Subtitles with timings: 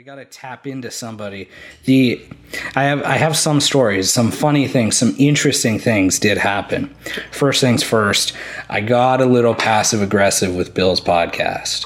[0.00, 1.46] We gotta tap into somebody.
[1.84, 2.26] The
[2.74, 6.88] I have I have some stories, some funny things, some interesting things did happen.
[7.32, 8.34] First things first,
[8.70, 11.84] I got a little passive aggressive with Bill's podcast.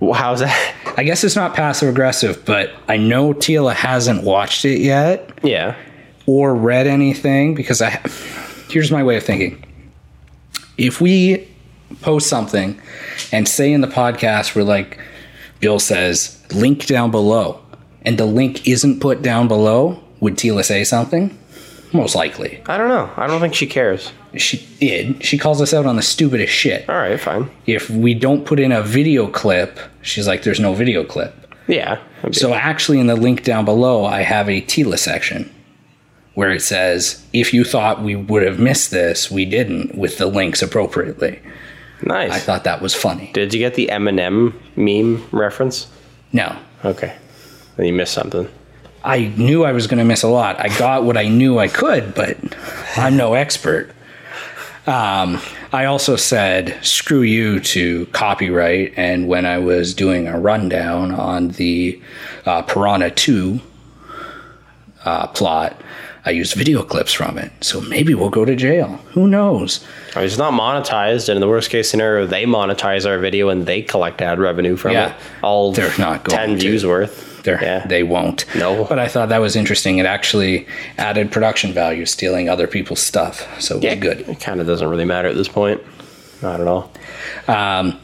[0.00, 0.74] Well, how's that?
[0.96, 5.76] I guess it's not passive aggressive, but I know Tila hasn't watched it yet Yeah.
[6.24, 8.00] or read anything because I
[8.70, 9.62] here's my way of thinking.
[10.78, 11.46] If we
[12.00, 12.80] post something
[13.30, 14.98] and say in the podcast we're like
[15.60, 17.60] Bill says link down below
[18.02, 21.36] and the link isn't put down below, would Tila say something?
[21.92, 22.62] Most likely.
[22.66, 23.10] I don't know.
[23.16, 24.12] I don't think she cares.
[24.36, 25.24] She did.
[25.24, 26.88] She calls us out on the stupidest shit.
[26.88, 27.48] All right, fine.
[27.66, 31.34] If we don't put in a video clip, she's like there's no video clip.
[31.68, 31.98] Yeah.
[32.32, 35.52] So actually, in the link down below, I have a Tila section
[36.34, 40.26] where it says, "If you thought we would have missed this, we didn't," with the
[40.26, 41.40] links appropriately.
[42.02, 42.32] nice.
[42.32, 43.30] I thought that was funny.
[43.32, 45.86] Did you get the Eminem meme reference?
[46.36, 47.16] No, Okay.
[47.76, 48.48] Then you missed something.
[49.02, 50.60] I knew I was going to miss a lot.
[50.60, 52.36] I got what I knew I could, but
[52.96, 53.90] I'm no expert.
[54.86, 55.40] Um,
[55.72, 61.48] I also said screw you to copyright, and when I was doing a rundown on
[61.48, 62.00] the
[62.44, 63.60] uh, Piranha 2
[65.04, 65.80] uh, plot,
[66.24, 67.52] I used video clips from it.
[67.62, 69.00] So maybe we'll go to jail.
[69.14, 69.84] Who knows?
[70.16, 73.50] I mean, It's not monetized, and in the worst case scenario, they monetize our video
[73.50, 75.08] and they collect ad revenue from Yeah.
[75.10, 75.14] it.
[75.42, 76.56] All They're not going ten to.
[76.56, 77.42] views worth.
[77.42, 77.86] They're, Yeah.
[77.86, 78.44] They won't.
[78.56, 78.84] No.
[78.84, 79.98] But I thought that was interesting.
[79.98, 80.66] It actually
[80.98, 83.46] added production value, stealing other people's stuff.
[83.62, 84.20] So it was Yeah, good.
[84.28, 85.80] It kind of doesn't really matter at this point.
[86.42, 86.90] Not at all.
[87.46, 88.00] Um,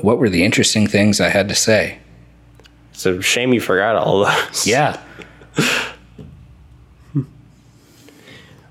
[0.00, 1.98] what were the interesting things I had to say?
[2.92, 4.66] It's a shame you forgot all those.
[4.66, 4.98] Yeah.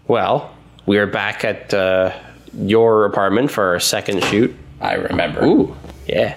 [0.07, 0.51] Well,
[0.87, 2.17] we are back at uh,
[2.53, 4.55] your apartment for our second shoot.
[4.81, 5.45] I remember.
[5.45, 5.75] Ooh.
[6.07, 6.35] Yeah.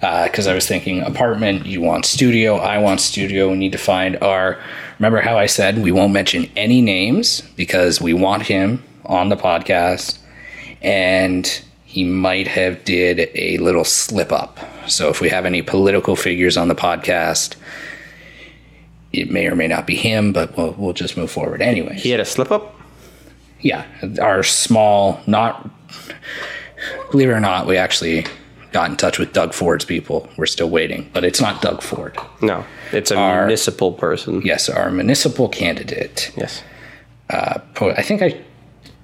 [0.00, 3.50] Because I was thinking apartment, you want studio, I want studio.
[3.50, 4.58] We need to find our.
[4.98, 9.36] Remember how I said we won't mention any names because we want him on the
[9.36, 10.18] podcast,
[10.80, 11.46] and
[11.84, 14.58] he might have did a little slip up.
[14.86, 17.56] So if we have any political figures on the podcast,
[19.12, 21.96] it may or may not be him, but we'll we'll just move forward anyway.
[21.96, 22.75] He had a slip up?
[23.60, 23.84] Yeah,
[24.20, 25.68] our small, not
[27.10, 28.26] believe it or not, we actually
[28.72, 30.28] got in touch with Doug Ford's people.
[30.36, 32.16] We're still waiting, but it's not Doug Ford.
[32.42, 32.64] No.
[32.92, 34.42] It's a Our- municipal person.
[34.44, 36.32] Yes, our municipal candidate.
[36.36, 36.62] Yes.
[37.74, 38.38] po- I think I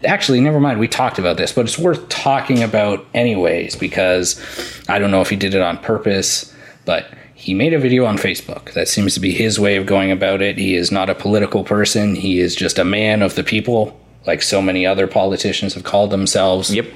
[0.05, 0.79] actually never mind.
[0.79, 4.41] We talked about this, but it's worth talking about anyways because
[4.89, 8.19] I don't know if he did it on purpose, but he made a video on
[8.19, 8.73] Facebook.
[8.75, 10.59] That seems to be his way of going about it.
[10.59, 12.15] He is not a political person.
[12.15, 16.11] He is just a man of the people, like so many other politicians have called
[16.11, 16.75] themselves.
[16.75, 16.87] Yep.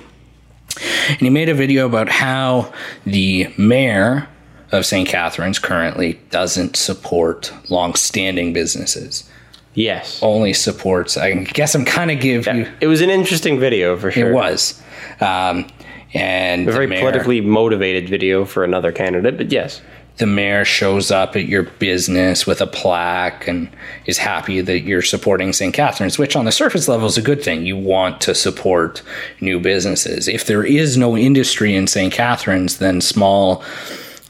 [1.09, 2.73] And he made a video about how
[3.05, 4.29] the mayor
[4.73, 5.09] of St.
[5.09, 9.29] Catharines currently doesn't support long-standing businesses.
[9.75, 10.21] Yes.
[10.23, 11.17] Only supports.
[11.17, 12.71] I guess I'm kind of give you.
[12.81, 14.31] It was an interesting video for sure.
[14.31, 14.83] It was,
[15.21, 15.67] um,
[16.15, 19.83] and A very mayor, politically motivated video for another candidate, but yes.
[20.19, 23.69] The mayor shows up at your business with a plaque and
[24.07, 25.75] is happy that you're supporting St.
[25.75, 27.67] Catharines, which on the surface level is a good thing.
[27.67, 29.03] You want to support
[29.41, 30.27] new businesses.
[30.27, 32.13] If there is no industry in St.
[32.13, 33.63] Catharines, then small,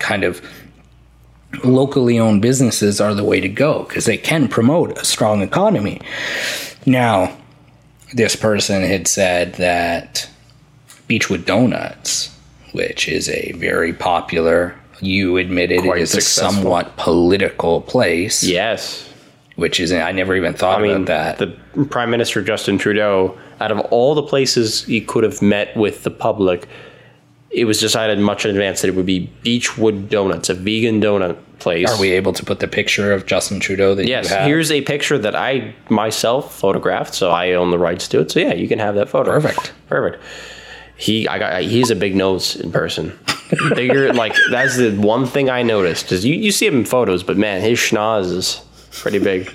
[0.01, 0.43] kind of
[1.65, 6.01] locally owned businesses are the way to go because they can promote a strong economy.
[6.85, 7.37] Now,
[8.13, 10.29] this person had said that
[11.07, 12.37] Beechwood Donuts,
[12.73, 16.49] which is a very popular, you admitted Quite it is successful.
[16.49, 19.09] a somewhat political place, Yes.
[19.57, 21.57] which is I never even thought I mean, about that.
[21.75, 26.03] the Prime Minister Justin Trudeau, out of all the places he could have met with
[26.03, 26.69] the public,
[27.51, 31.37] it was decided much in advance that it would be Beechwood Donuts, a vegan donut
[31.59, 31.91] place.
[31.91, 34.47] Are we able to put the picture of Justin Trudeau that Yes, you have?
[34.47, 38.31] here's a picture that I myself photographed, so I own the rights to it.
[38.31, 39.31] So yeah, you can have that photo.
[39.41, 39.73] Perfect.
[39.89, 40.23] Perfect.
[40.97, 41.63] He, I got.
[41.63, 43.19] He's a big nose in person.
[43.75, 46.07] Bigger, like that's the one thing I noticed.
[46.07, 49.51] Because you, you see him in photos, but man, his schnoz is pretty big.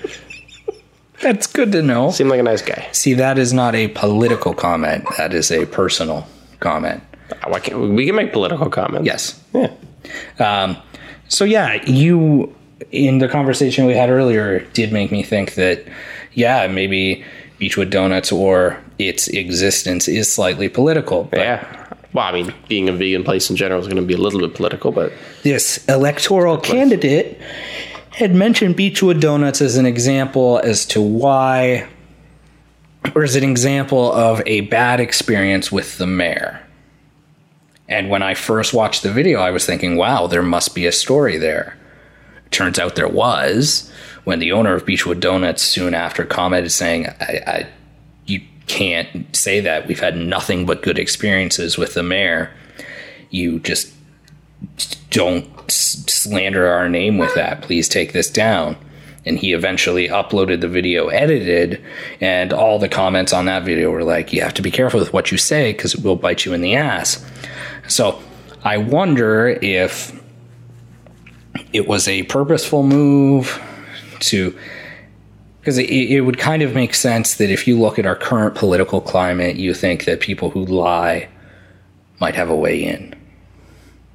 [1.20, 2.10] That's good to know.
[2.10, 2.88] Seemed like a nice guy.
[2.92, 5.04] See, that is not a political comment.
[5.18, 6.26] That is a personal
[6.60, 7.02] comment.
[7.46, 9.06] Why can't we, we can make political comments?
[9.06, 9.40] Yes.
[9.52, 9.72] Yeah.
[10.38, 10.76] Um,
[11.28, 12.54] So yeah, you
[12.90, 15.84] in the conversation we had earlier did make me think that
[16.34, 17.24] yeah, maybe
[17.58, 21.24] Beechwood Donuts or its existence is slightly political.
[21.24, 21.78] But Yeah.
[22.12, 24.40] Well, I mean, being a vegan place in general is going to be a little
[24.40, 25.12] bit political, but
[25.42, 27.40] this electoral candidate
[28.10, 31.88] had mentioned Beechwood Donuts as an example as to why
[33.14, 36.60] or as an example of a bad experience with the mayor.
[37.88, 40.92] And when I first watched the video, I was thinking, wow, there must be a
[40.92, 41.76] story there.
[42.50, 43.90] Turns out there was
[44.24, 47.66] when the owner of Beechwood Donuts soon after commented saying, I, I
[48.66, 49.86] can't say that.
[49.86, 52.50] We've had nothing but good experiences with the mayor.
[53.30, 53.92] You just
[55.10, 57.62] don't slander our name with that.
[57.62, 58.76] Please take this down.
[59.24, 61.80] And he eventually uploaded the video edited,
[62.20, 65.12] and all the comments on that video were like, You have to be careful with
[65.12, 67.24] what you say because it will bite you in the ass.
[67.86, 68.20] So
[68.64, 70.20] I wonder if
[71.72, 73.62] it was a purposeful move
[74.20, 74.58] to
[75.62, 78.56] because it, it would kind of make sense that if you look at our current
[78.56, 81.28] political climate, you think that people who lie
[82.18, 83.14] might have a way in.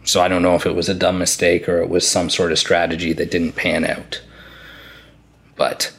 [0.03, 2.51] So I don't know if it was a dumb mistake or it was some sort
[2.51, 4.21] of strategy that didn't pan out.
[5.55, 5.93] But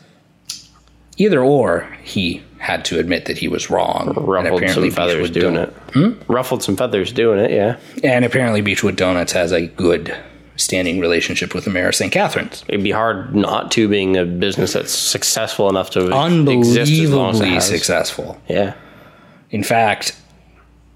[1.16, 4.12] either or, he had to admit that he was wrong.
[4.18, 5.74] Ruffled some feathers Beechwood doing Don- it.
[5.94, 6.30] Hmm?
[6.30, 7.78] Ruffled some feathers doing it, yeah.
[8.04, 10.14] And apparently Beechwood Donuts has a good
[10.58, 12.12] standing relationship with the mayor of St.
[12.12, 12.64] Catharines.
[12.68, 16.10] It'd be hard not to being a business that's successful enough to
[16.48, 18.38] exist as long as successful.
[18.48, 18.74] Yeah.
[19.50, 20.14] In fact,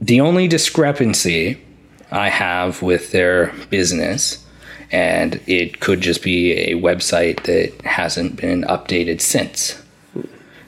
[0.01, 1.59] the only discrepancy
[2.11, 4.45] I have with their business,
[4.91, 9.81] and it could just be a website that hasn't been updated since.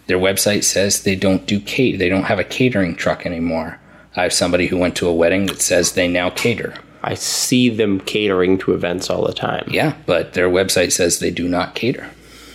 [0.06, 3.78] Their website says they don't do cate- they don't have a catering truck anymore.
[4.16, 6.74] I have somebody who went to a wedding that says they now cater.
[7.04, 9.68] I see them catering to events all the time.
[9.70, 12.08] Yeah, but their website says they do not cater.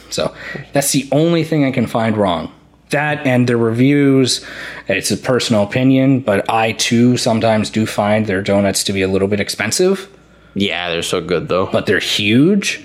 [0.09, 0.33] So
[0.73, 2.51] that's the only thing I can find wrong.
[2.89, 4.43] That and their reviews,
[4.87, 9.07] it's a personal opinion, but I too sometimes do find their donuts to be a
[9.07, 10.09] little bit expensive,
[10.55, 11.67] Yeah, they're so good though.
[11.71, 12.83] but they're huge.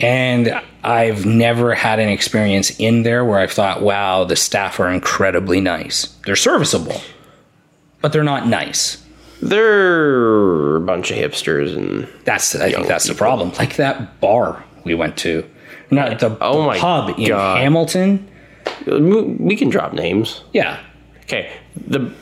[0.00, 4.90] And I've never had an experience in there where I've thought, wow, the staff are
[4.90, 6.06] incredibly nice.
[6.26, 7.00] They're serviceable,
[8.00, 9.00] but they're not nice.
[9.48, 13.52] They're a bunch of hipsters and That's I think that's the problem.
[13.58, 15.48] Like that bar we went to,
[15.90, 17.58] not the, Oh the my pub in God.
[17.60, 18.28] Hamilton.
[18.86, 20.42] we can drop names.
[20.52, 20.80] Yeah,
[21.24, 21.50] Okay,
[21.86, 22.12] the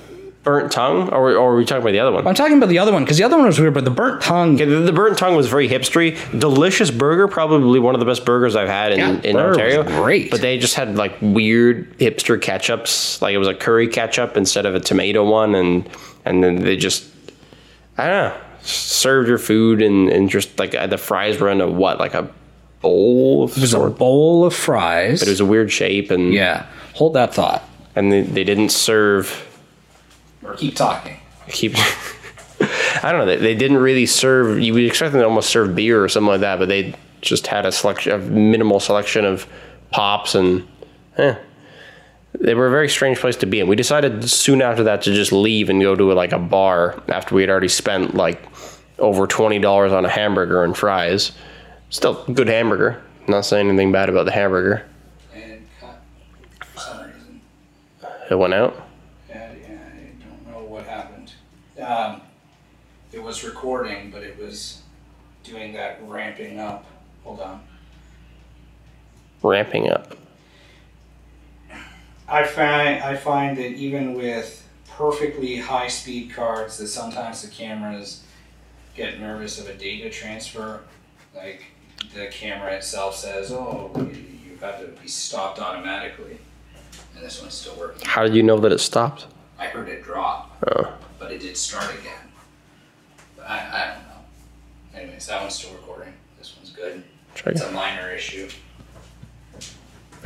[0.45, 2.27] burnt tongue, or, or are we talking about the other one?
[2.27, 4.23] I'm talking about the other one because the other one was weird, but the burnt
[4.23, 4.55] tongue.
[4.55, 6.17] Okay, the, the burnt tongue was very hipstery.
[6.39, 9.83] Delicious burger, probably one of the best burgers I've had in, Yeah, in Ontario.
[9.85, 10.31] great.
[10.31, 13.21] But they just had like weird hipster ketchups.
[13.23, 15.89] Like it was a curry ketchup instead of a tomato one, and
[16.25, 17.05] and then they just
[17.99, 21.61] I don't know served your food and, and just like uh, the fries were in
[21.61, 22.29] a what like a
[22.81, 25.23] bowl of It was a bowl of fries.
[25.23, 29.49] It was a weird shape and yeah, hold that thought and they, they didn't serve
[30.43, 31.19] or keep talking.
[31.49, 31.75] keep
[33.03, 33.27] I don't know.
[33.27, 34.61] They, they didn't really serve.
[34.61, 37.49] You would expect them to almost serve beer or something like that, but they just
[37.49, 39.49] had a selection, a minimal selection of
[39.91, 40.67] pops, and
[41.17, 41.35] eh.
[42.39, 43.69] They were a very strange place to be in.
[43.69, 47.35] We decided soon after that to just leave and go to like a bar after
[47.35, 48.43] we had already spent like
[48.99, 51.33] over twenty dollars on a hamburger and fries.
[51.91, 53.03] Still good hamburger.
[53.29, 54.85] Not saying anything bad about the hamburger.
[55.35, 56.03] And cut
[56.67, 57.41] for some reason.
[58.31, 58.89] It went out.
[59.33, 61.33] I don't know what happened.
[61.81, 62.23] Um,
[63.13, 64.83] it was recording, but it was
[65.45, 66.87] doing that ramping up.
[67.25, 67.61] Hold on.
[69.43, 70.17] Ramping up.
[72.29, 78.25] I find I find that even with perfectly high speed cards, that sometimes the cameras
[78.95, 80.81] get nervous of a data transfer.
[81.35, 81.63] Like
[82.15, 86.39] the camera itself says, "Oh, you have to be stopped automatically,"
[87.15, 88.07] and this one's still working.
[88.07, 89.27] How did you know that it stopped?
[89.59, 90.93] I heard it drop, Oh.
[91.19, 92.13] but it did start again.
[93.37, 95.01] But I, I don't know.
[95.01, 96.13] Anyways, that one's still recording.
[96.39, 97.03] This one's good.
[97.35, 97.73] Try It's again.
[97.73, 98.49] a minor issue.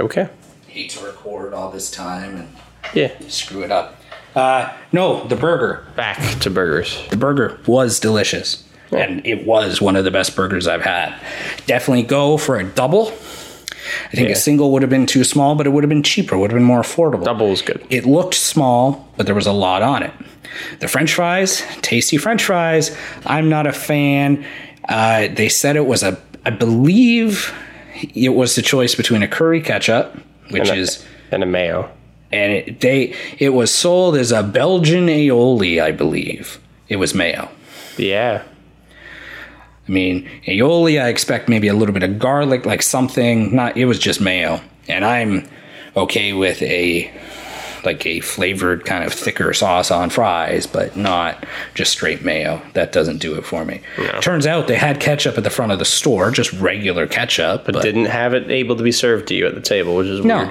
[0.00, 0.29] Okay.
[0.76, 2.49] Hate to record all this time and
[2.92, 3.09] Yeah.
[3.28, 3.99] screw it up.
[4.35, 5.85] Uh, no, the burger.
[5.97, 6.99] Back to burgers.
[7.09, 8.62] The burger was delicious.
[8.95, 11.14] And it was one of the best burgers I've had.
[11.66, 13.06] Definitely go for a double.
[14.12, 14.35] I think Yeah.
[14.35, 16.56] a single would have been too small, but it would have been cheaper, would have
[16.59, 17.25] been more affordable.
[17.25, 17.80] Double was good.
[17.88, 20.11] It looked small, but there was a lot on it.
[20.80, 22.95] The French fries, tasty French fries.
[23.25, 24.45] I'm not a fan.
[24.90, 27.54] Uh, they said it was a, I believe
[28.14, 30.14] it was the choice between a curry ketchup,
[30.50, 31.91] which And a- is and a mayo.
[32.33, 36.59] and it, they it was sold as a Belgian aioli, I believe.
[36.88, 37.49] It was mayo.
[37.99, 38.43] Yeah.
[39.88, 43.55] I mean, aioli, I expect maybe a little bit of garlic, like something.
[43.55, 45.49] Not, it was just mayo, and I'm
[45.97, 47.11] okay with a
[47.87, 52.61] like a flavored kind of thicker sauce on fries, but not just straight mayo.
[52.75, 53.81] That doesn't do it for me.
[54.21, 57.81] Turns out they had ketchup at the front of the store, just regular ketchup, but,
[57.83, 60.38] Didn't have it able to be served to you at the table, which is no.
[60.38, 60.50] weird.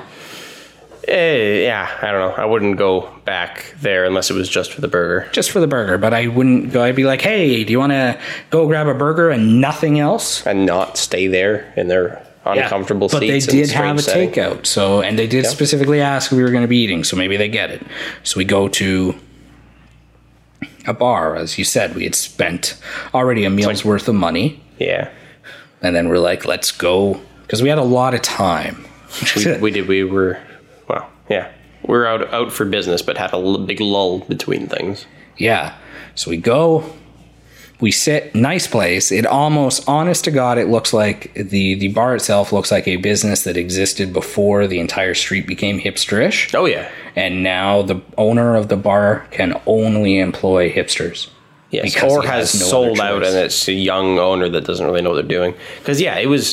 [1.07, 2.43] Eh, yeah, I don't know.
[2.43, 5.29] I wouldn't go back there unless it was just for the burger.
[5.33, 5.99] just for the burger.
[5.99, 6.83] But I wouldn't go.
[6.83, 10.45] I'd be like, hey, do you want to go grab a burger and nothing else?
[10.47, 13.45] And not stay there in their uncomfortable but seats.
[13.47, 14.31] they did have a setting.
[14.31, 14.65] takeout.
[14.65, 17.03] So, and they did specifically ask if we were going to be eating.
[17.03, 17.81] So maybe they get it.
[18.23, 19.15] So we go to
[20.87, 21.95] a bar, as you said.
[21.95, 22.79] We had spent
[23.13, 25.09] already a meal's worth of money, Yeah.
[25.81, 28.85] and then we're like, let's go because we had a lot of time.
[29.35, 29.87] We, we did.
[29.87, 30.39] We were,
[30.87, 31.51] well, yeah.
[31.87, 35.05] We were out out for business, but had a l- big lull between things.
[35.37, 35.75] Yeah.
[36.15, 36.83] So we go,
[37.85, 39.11] we sit, nice place.
[39.11, 42.95] It almost, honest to God, it looks like the the bar itself looks like a
[42.95, 46.89] business that existed before the entire street became hipsterish, Oh yeah.
[47.15, 51.29] and now the owner of the bar can only employ hipsters.
[51.69, 54.83] Yes, Because or has, has no sold out and it's a young owner that doesn't
[54.87, 55.53] really know what they're doing.
[55.77, 56.45] Because yeah, it was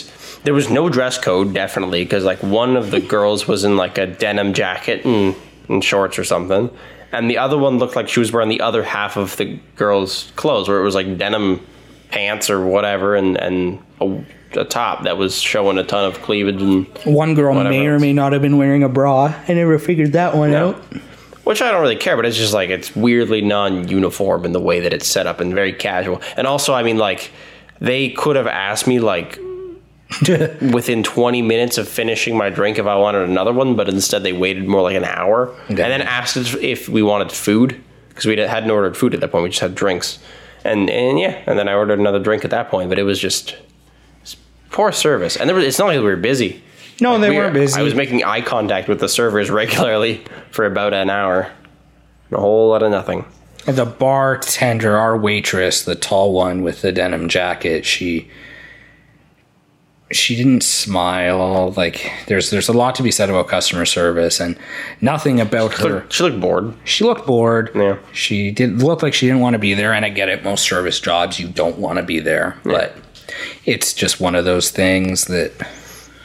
[0.45, 3.97] there was no dress code definitely because like one of the girls was in like
[3.97, 5.35] a denim jacket and,
[5.71, 6.69] and shorts or something,
[7.12, 10.33] and the other one looked like she was wearing the other half of the girl's
[10.37, 11.64] clothes where it was like denim
[12.11, 14.25] pants or whatever and and a,
[14.61, 18.00] a top that was showing a ton of cleavage and One girl may or else.
[18.02, 19.35] may not have been wearing a bra.
[19.49, 20.71] I never figured that one No.
[20.71, 20.83] out.
[21.45, 24.78] Which I don't really care, but it's just like it's weirdly non-uniform in the way
[24.81, 26.21] that it's set up and very casual.
[26.37, 27.33] And also, I mean, like
[27.81, 29.38] they could have asked me like
[30.73, 34.33] within 20 minutes of finishing my drink if I wanted another one, but instead they
[34.33, 38.37] waited more like an hour and then asked us if we wanted food because we
[38.37, 39.45] hadn't ordered food at that point.
[39.45, 40.19] We just had drinks,
[40.64, 42.88] and and yeah, and then I ordered another drink at that point.
[42.88, 43.57] But it was just
[44.71, 46.62] poor service, and there was, it's not like we were busy.
[47.00, 47.81] No, they We weren't busy.
[47.81, 51.50] I was making eye contact with the servers regularly for about an hour.
[52.31, 53.25] A whole lot of nothing.
[53.66, 58.31] the bartender, our waitress, the tall one with the denim jacket, she
[60.12, 61.73] she didn't smile.
[61.76, 64.57] Like there's there's a lot to be said about customer service and
[65.00, 66.07] nothing about her.
[66.11, 66.75] She looked bored.
[66.85, 67.71] She looked bored.
[67.75, 67.99] Yeah.
[68.12, 70.45] She did look like she didn't want to be there, and I get it.
[70.45, 72.95] Most service jobs, you don't want to be there, but
[73.64, 75.52] it's just one of those things that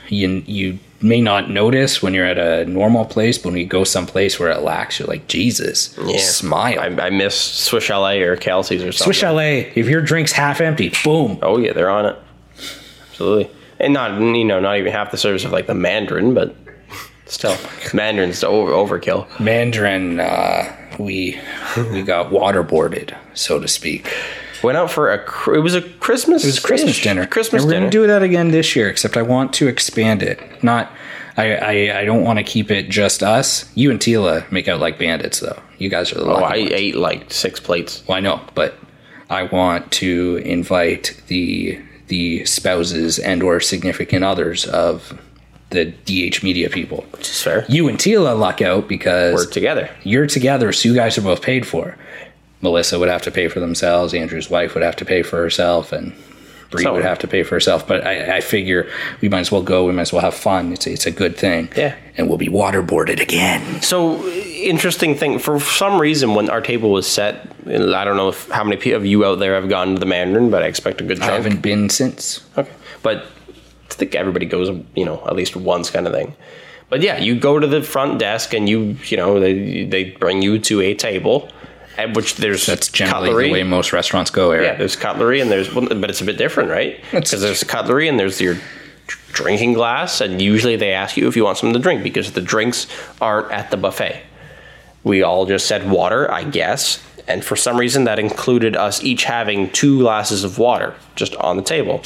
[0.10, 3.84] you you may not notice when you're at a normal place, but when you go
[3.84, 6.80] someplace where it lacks, you're like, Jesus, smile.
[6.80, 9.06] I, I miss Swiss Chalet or Kelsey's or something.
[9.06, 11.38] Swiss Chalet, if your drink's half empty, boom.
[11.42, 12.18] Oh yeah, they're on it.
[13.10, 16.56] Absolutely, and not you know not even half the service of like the Mandarin, but
[17.26, 17.56] still
[17.94, 19.28] Mandarin's over overkill.
[19.40, 21.40] Mandarin, uh, we
[21.92, 24.12] we got waterboarded, so to speak.
[24.64, 25.20] Went out for a
[25.56, 27.28] it was a Christmas It was Christmas dinner.
[27.28, 27.86] Christmas and we're dinner.
[27.86, 30.40] gonna do that again this year, except I want to expand it.
[30.64, 30.92] Not,
[31.38, 33.72] I I, I don't want to keep it just us.
[33.76, 35.62] You and Tila make out like bandits, though.
[35.78, 36.72] You guys are the oh, I ones.
[36.72, 38.02] ate like six plates.
[38.08, 38.74] Well, I know, but
[39.30, 45.20] I want to invite the the spouses and or significant others of
[45.70, 47.06] the DH Media people.
[47.12, 47.66] Which is fair.
[47.68, 49.90] You and Tila luck out because We're together.
[50.04, 51.98] you're together, so you guys are both paid for.
[52.62, 54.14] Melissa would have to pay for themselves.
[54.14, 56.14] Andrew's wife would have to pay for herself, and
[56.70, 57.88] Bree So- would have to pay for herself.
[57.88, 58.90] But I, I figure
[59.22, 59.86] we might as well go.
[59.86, 60.74] We might as well have fun.
[60.74, 61.70] It's a, it's a good thing.
[61.76, 61.96] Yeah.
[62.18, 63.82] And we'll be waterboarded again.
[63.82, 65.40] So interesting thing.
[65.40, 69.06] For some reason, when our table was set, I don't know if how many of
[69.06, 71.62] you out there have gone to the Mandarin, but I expect a good I haven't
[71.62, 72.44] been since.
[72.58, 72.72] Okay.
[73.04, 73.18] But
[73.90, 76.36] I think everybody goes, you know, at least once kind of thing.
[76.90, 80.42] But yeah, you go to the front desk and you, you know, they they bring
[80.42, 81.50] you to a table,
[81.98, 83.48] Uh, which there's That's generally cutlery.
[83.48, 84.66] the way most restaurants go, Eric.
[84.66, 87.04] Yeah, there's cutlery and there's, well, but it's a bit different, right?
[87.12, 88.58] Because there's cutlery and there's your
[89.32, 92.42] drinking glass, and usually they ask you if you want something to drink because the
[92.42, 92.88] drinks
[93.22, 94.22] aren't at the buffet.
[95.04, 99.24] We all just said water, I guess, and for some reason that included us each
[99.24, 102.02] having two glasses of water just on the table.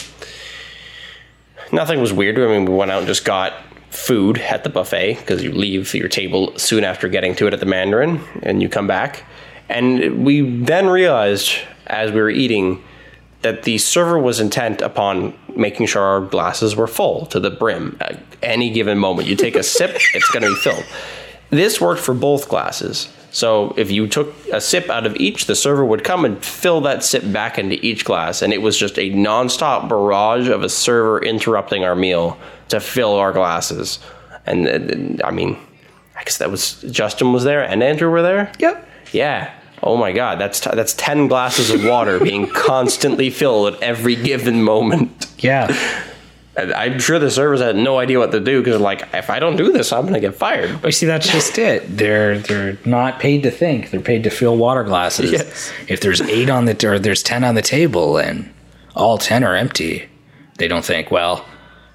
[1.71, 2.38] Nothing was weird.
[2.38, 3.53] I mean, we went out and just got
[3.89, 7.60] food at the buffet because you leave your table soon after getting to it at
[7.60, 9.24] the Mandarin and you come back.
[9.72, 11.54] And we then realized
[11.88, 12.84] as we were eating
[13.42, 17.98] that the server was intent upon making sure our glasses were full to the brim
[18.00, 19.28] at any given moment.
[19.28, 20.86] You take a sip, it's going to be filled.
[21.50, 23.10] This worked for both glasses.
[23.32, 26.82] So if you took a sip out of each, the server would come and fill
[26.82, 28.42] that sip back into each glass.
[28.42, 32.38] And it was just a nonstop barrage of a server interrupting our meal
[32.70, 34.00] to fill our glasses.
[34.46, 35.58] And, uh, I mean,
[36.18, 38.51] I guess that was Justin was there and Andrew were there.
[38.60, 38.88] Yep.
[39.13, 39.54] Yeah.
[39.83, 44.15] Oh my God, that's t- that's ten glasses of water being constantly filled at every
[44.15, 45.27] given moment.
[45.39, 45.75] Yeah.
[46.55, 49.39] And I'm sure the servers had no idea what to do because, like, if I
[49.39, 50.81] don't do this, I'm gonna get fired.
[50.81, 51.83] But you see, that's just it.
[51.97, 53.89] They're they're not paid to think.
[53.89, 55.31] They're paid to fill water glasses.
[55.31, 55.71] Yes.
[55.88, 58.51] If there's eight on the or there's ten on the table and
[58.95, 60.09] all ten are empty,
[60.57, 61.45] they don't think, well,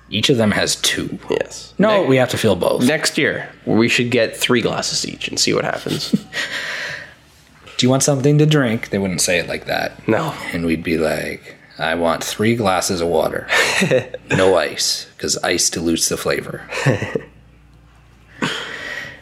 [0.09, 1.19] Each of them has two.
[1.29, 1.75] Yes.
[1.79, 2.83] No, Ne- we have to fill both.
[2.87, 6.15] next year we should get three glasses each and see what happens.
[7.77, 8.91] Do you want something to drink?
[8.91, 10.07] They wouldn't say it like that.
[10.09, 10.35] no.
[10.53, 13.47] And we'd be like, I want three glasses of water.
[14.31, 16.67] no ice, because ice dilutes the flavor.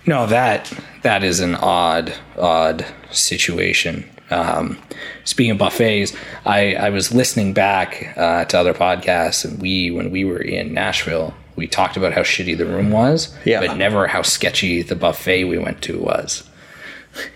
[0.07, 4.09] no, that that is an odd, odd situation.
[4.31, 4.79] Um,
[5.25, 6.15] speaking of buffets,
[6.47, 10.73] I, I was listening back uh, to other podcasts, and we, when we were in
[10.73, 13.61] Nashville, we talked about how shitty the room was, Yeah.
[13.61, 16.49] but never how sketchy the buffet we went to was.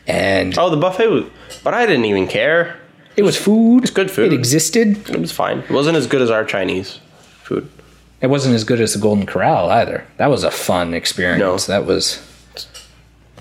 [0.07, 1.25] And Oh, the buffet was,
[1.65, 2.77] but I didn't even care.
[3.17, 3.83] it was food.
[3.85, 4.33] It's good food.
[4.33, 5.09] It existed.
[5.11, 5.59] It was fine.
[5.61, 7.01] It wasn't as good as our Chinese
[7.43, 7.69] food.
[8.21, 10.05] It wasn't as good as the Golden Corral either.
[10.17, 11.39] That was a fun experience.
[11.41, 11.57] No.
[11.73, 12.21] That was.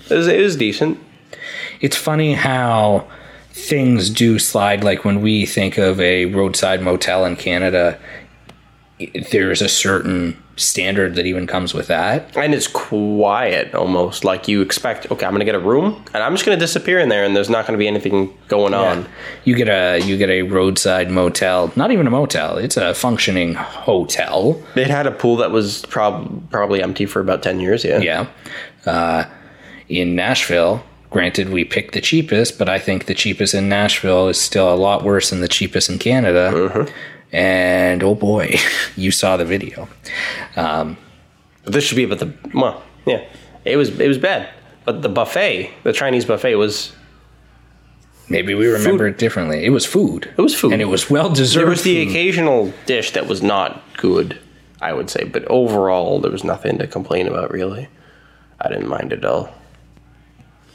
[0.08, 0.98] It was, it was decent.
[1.80, 3.08] It's funny how
[3.50, 4.82] things do slide.
[4.84, 7.98] Like when we think of a roadside motel in Canada,
[9.30, 12.36] there's a certain standard that even comes with that.
[12.36, 14.24] And it's quiet almost.
[14.24, 16.60] Like you expect, okay, I'm going to get a room and I'm just going to
[16.60, 19.06] disappear in there and there's not going to be anything going on.
[19.44, 22.58] You get a you get a roadside motel, not even a motel.
[22.58, 24.60] It's a functioning hotel.
[24.74, 27.98] It had a pool that was prob- probably empty for about 10 years, yeah.
[27.98, 28.26] Yeah.
[28.84, 29.24] Uh,
[29.88, 34.40] in Nashville, granted, we picked the cheapest, but I think the cheapest in Nashville is
[34.40, 36.50] still a lot worse than the cheapest in Canada.
[36.52, 36.94] Mm-hmm.
[37.32, 38.56] And oh boy,
[38.96, 39.88] you saw the video.
[40.54, 40.96] But
[41.64, 43.24] this should be about the, well, yeah.
[43.64, 44.48] It was, it was bad.
[44.84, 46.92] But the buffet, the Chinese buffet was,
[48.30, 49.64] Maybe we remember it differently.
[49.64, 50.30] It was food.
[50.36, 50.72] It was food.
[50.72, 51.62] And it was well deserved.
[51.62, 52.10] there was the food.
[52.10, 54.38] occasional dish that was not good,
[54.82, 55.24] I would say.
[55.24, 57.88] But overall, there was nothing to complain about, really.
[58.60, 59.54] I didn't mind it at all.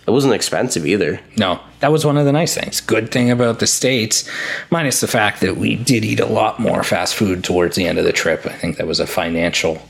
[0.06, 1.22] It wasn't expensive either.
[1.38, 2.82] No, that was one of the nice things.
[2.82, 4.30] Good thing about the States,
[4.70, 7.98] minus the fact that we did eat a lot more fast food towards the end
[7.98, 8.46] of the trip.
[8.46, 9.82] I think that was a financial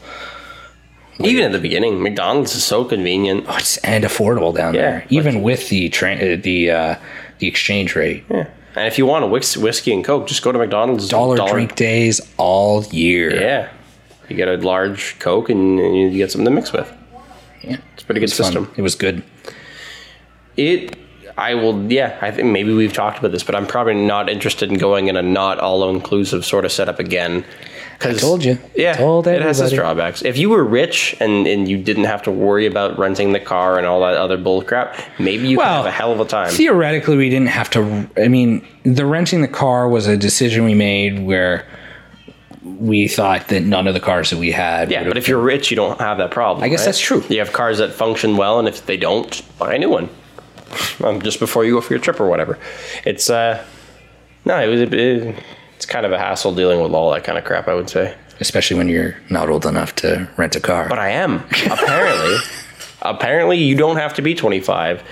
[1.19, 3.45] Even at the beginning, McDonald's is so convenient.
[3.47, 6.95] oh, it's, and affordable down Yeah, there, even with the tra- uh, the uh,
[7.39, 8.23] the exchange rate.
[8.29, 8.47] Yeah.
[8.75, 11.07] And if you want a whis- whiskey and Coke, just go to McDonald's.
[11.09, 13.33] Dollar, drink days all year.
[13.39, 13.69] Yeah.
[14.29, 16.91] You get a large Coke and you get something to mix with.
[17.63, 17.77] Yeah.
[17.93, 18.45] It's a pretty good It's fun.
[18.45, 18.73] system.
[18.75, 19.21] It was good.
[20.57, 20.97] It,
[21.37, 24.71] I will, yeah, I think maybe we've talked about this, but I'm probably not interested
[24.71, 27.43] in going in a not all inclusive sort of setup again.
[28.01, 28.57] I told you.
[28.75, 30.23] Yeah, Told it has its drawbacks.
[30.23, 33.77] If you were rich and, and you didn't have to worry about renting the car
[33.77, 36.51] and all that other bull crap, maybe you could have a hell of a time.
[36.51, 38.09] Theoretically, we didn't have to.
[38.17, 41.65] I mean, the renting the car was a decision we made where
[42.63, 44.91] we thought that none of the cars that we had.
[44.91, 46.63] Yeah, but if you're rich, you don't have that problem.
[46.63, 46.85] I guess right?
[46.85, 47.23] that's true.
[47.29, 50.09] You have cars that function well, and if they don't, buy a new one.
[51.03, 52.57] Um, just before you go for your trip or whatever.
[53.05, 53.63] It's uh,
[54.45, 54.93] no, it was it,
[55.75, 57.67] it's kind of a hassle dealing with all that kind of crap.
[57.67, 60.87] I would say, especially when you're not old enough to rent a car.
[60.89, 62.37] but I am apparently.
[63.01, 65.03] apparently, you don't have to be 25.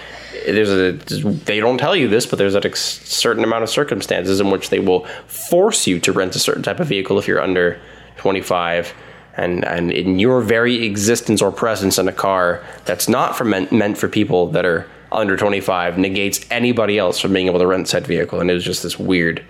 [0.46, 4.50] There's a they don't tell you this, but there's a certain amount of circumstances in
[4.50, 7.80] which they will force you to rent a certain type of vehicle if you're under
[8.18, 8.94] 25.
[9.38, 13.72] And, and in your very existence or presence in a car that's not for meant,
[13.72, 17.88] meant for people that are under 25 negates anybody else from being able to rent
[17.88, 18.40] said vehicle.
[18.40, 19.44] And it was just this weird,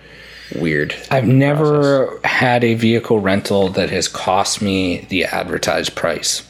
[0.55, 0.95] weird.
[1.09, 6.47] I've never had a vehicle rental that has cost me the advertised price.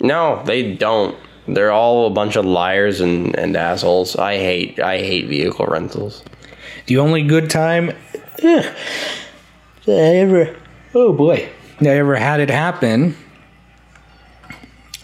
[0.00, 1.16] No, they don't.
[1.46, 4.16] They're all a bunch of liars and, and assholes.
[4.16, 6.22] I hate I hate vehicle rentals.
[6.86, 7.90] The only good time
[8.42, 8.74] eh,
[9.86, 10.56] I ever,
[10.94, 11.48] oh boy,
[11.80, 13.16] I ever had it happen.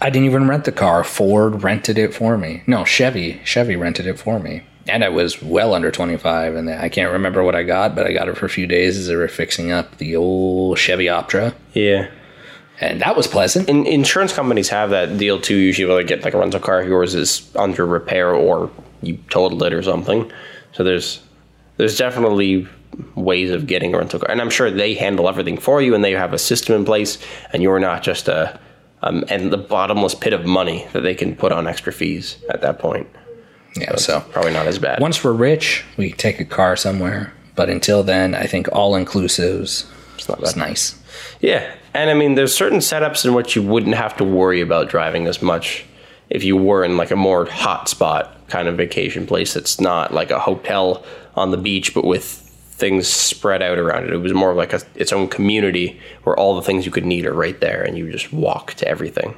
[0.01, 1.03] I didn't even rent the car.
[1.03, 2.63] Ford rented it for me.
[2.67, 3.41] No, Chevy.
[3.43, 4.63] Chevy rented it for me.
[4.87, 6.55] And I was well under 25.
[6.55, 8.97] And I can't remember what I got, but I got it for a few days
[8.97, 11.53] as they were fixing up the old Chevy Optra.
[11.73, 12.09] Yeah.
[12.81, 13.67] And that was pleasant.
[13.67, 15.55] In, insurance companies have that deal too.
[15.55, 19.17] Usually, where they get like a rental car if yours is under repair or you
[19.29, 20.31] totaled it or something.
[20.71, 21.21] So there's
[21.75, 22.67] there's definitely
[23.15, 26.03] ways of getting a rental car, and I'm sure they handle everything for you, and
[26.03, 27.17] they have a system in place,
[27.51, 28.57] and you're not just a
[29.01, 32.61] um, and the bottomless pit of money that they can put on extra fees at
[32.61, 33.07] that point.
[33.75, 34.99] Yeah, so Probably not as bad.
[34.99, 37.33] once we're rich, we take a car somewhere.
[37.55, 39.85] But until then, I think all inclusives
[40.15, 40.55] It's not bad.
[40.57, 40.95] nice.
[41.39, 44.89] Yeah, and I mean, there's certain setups in which you wouldn't have to worry about
[44.89, 45.85] driving as much
[46.29, 49.55] if you were in like a more hot spot kind of vacation place.
[49.55, 51.03] It's not like a hotel
[51.35, 52.45] on the beach, but with
[52.79, 54.13] things spread out around it.
[54.13, 57.25] It was more like a, its own community where all the things you could need
[57.25, 59.37] are right there, and you just walk to everything,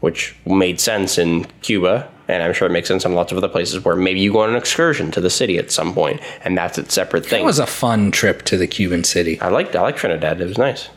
[0.00, 2.08] which made sense in Cuba.
[2.28, 4.40] And I'm sure it makes sense in lots of other places where maybe you go
[4.40, 7.42] on an excursion to the city at some point, and that's its separate thing.
[7.42, 9.40] It was a fun trip to the Cuban city.
[9.40, 10.40] I liked I liked Trinidad.
[10.40, 10.88] It was nice.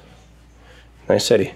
[1.10, 1.54] Nice city.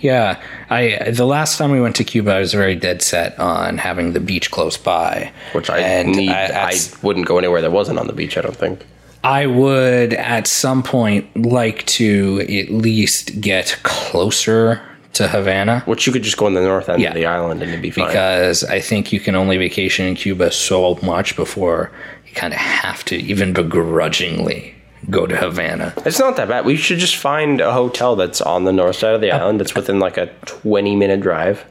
[0.00, 3.78] Yeah, I the last time we went to Cuba, I was very dead set on
[3.78, 6.30] having the beach close by, Which I And need.
[6.30, 8.36] I- I, wouldn't go anywhere that wasn't on the beach.
[8.36, 8.80] I don't think.
[9.24, 14.80] I would at some point like to at least get closer
[15.14, 17.08] to Havana Which you could just go on the north end Yeah.
[17.08, 18.06] of the island and it'd be fine.
[18.06, 21.90] because I think you can only vacation in Cuba so much before
[22.28, 24.74] you kind of have to even begrudgingly
[25.10, 25.94] go to Havana.
[26.04, 26.64] It's not that bad.
[26.64, 29.74] We should just find a hotel that's on the north side of the island that's
[29.74, 31.64] within like a 20 minute drive.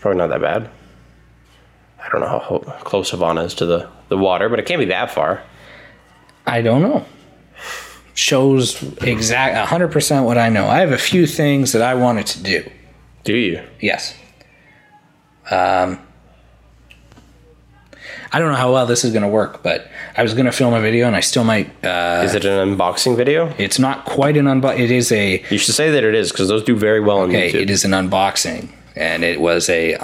[0.00, 0.70] Probably not that bad.
[1.98, 4.78] I don't know how ho- close Havana is to the, the water, but it can't
[4.78, 5.42] be that far.
[6.46, 7.04] I don't know.
[8.14, 10.66] Shows exact 100% what I know.
[10.66, 12.70] I have a few things that I wanted to do.
[13.24, 13.62] Do you?
[13.80, 14.14] Yes.
[15.50, 16.03] Um,
[18.34, 20.50] I don't know how well this is going to work, but I was going to
[20.52, 21.68] film a video, and I still might.
[21.84, 23.54] Uh, Is it an unboxing video?
[23.58, 24.76] it's not quite an unbox.
[24.80, 27.28] It is a You should say that it is because those do very well on
[27.28, 27.52] okay.
[27.52, 27.60] YouTube.
[27.62, 29.94] It is an unboxing, and it was a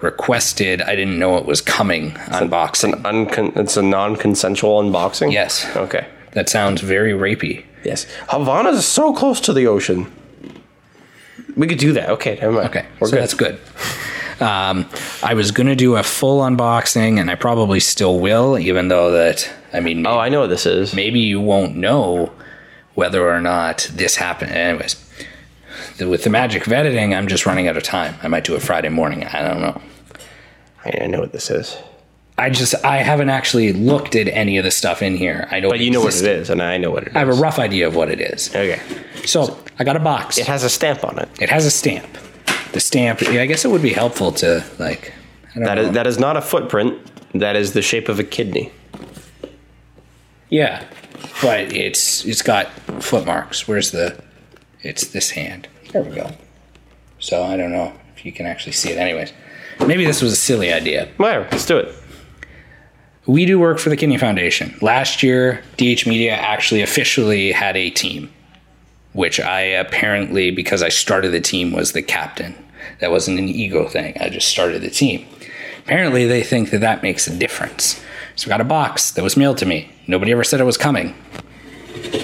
[0.00, 0.80] unrequested.
[0.80, 2.94] I didn't know it was coming unboxing.
[2.94, 5.30] An uncon- it's a non-consensual unboxing.
[5.30, 6.06] yes, Okay.
[6.32, 7.64] that sounds very rapey.
[7.84, 8.06] Yes.
[8.28, 10.06] Havana is so close to the ocean.
[11.56, 12.08] We could do that.
[12.10, 12.36] Okay.
[12.40, 12.68] Never mind.
[12.70, 13.22] Okay, We're so good.
[13.22, 13.58] that's good.
[14.40, 14.88] Um,
[15.22, 19.10] I was going to do a full unboxing, and I probably still will, even though
[19.12, 20.94] that I mean, Oh, I know what this is.
[20.94, 22.32] maybe you won't know
[22.94, 24.52] whether or not this happened.
[24.52, 24.96] Anyways,
[25.98, 28.14] the- with the magic of editing, I'm just running out of time.
[28.22, 29.24] I might do it Friday morning.
[29.24, 29.80] I don't know.
[30.84, 31.76] I I know what this is.
[32.40, 35.48] I just I haven't actually looked at any of the stuff in here.
[35.50, 37.16] I know, But you know what it is, and I know what it is.
[37.16, 38.50] I have a rough idea of what it is.
[38.54, 38.80] Okay.
[39.26, 40.38] So I got a box.
[40.38, 41.28] It has a stamp on it.
[41.40, 42.06] It has a stamp.
[42.72, 43.20] The stamp.
[43.22, 45.12] yeah, I guess it would be helpful to like.
[45.50, 46.98] I don't That is that is not a footprint.
[47.34, 48.72] That is the shape of a kidney.
[50.50, 50.84] Yeah,
[51.42, 52.68] but it's it's got
[53.02, 53.66] footmarks.
[53.68, 54.22] Where's the?
[54.82, 55.68] It's this hand.
[55.92, 56.30] There we go.
[57.18, 58.98] So I don't know if you can actually see it.
[58.98, 59.32] Anyways,
[59.86, 61.08] maybe this was a silly idea.
[61.16, 61.48] Whatever.
[61.50, 61.94] Let's do it.
[63.26, 64.78] We do work for the Kidney Foundation.
[64.80, 68.30] Last year, DH Media actually officially had a team,
[69.12, 72.54] which I apparently, because I started the team, was the captain.
[73.00, 74.16] That wasn't an ego thing.
[74.20, 75.26] I just started the team.
[75.78, 78.02] Apparently, they think that that makes a difference.
[78.36, 79.90] So I got a box that was mailed to me.
[80.06, 81.14] Nobody ever said it was coming.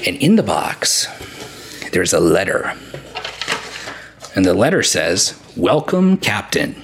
[0.06, 1.08] And in the box,
[1.90, 2.74] there's a letter.
[4.36, 6.80] And the letter says, Welcome, Captain.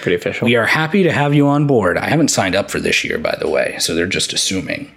[0.00, 0.46] Pretty official.
[0.46, 1.98] We are happy to have you on board.
[1.98, 4.90] I haven't signed up for this year, by the way, so they're just assuming.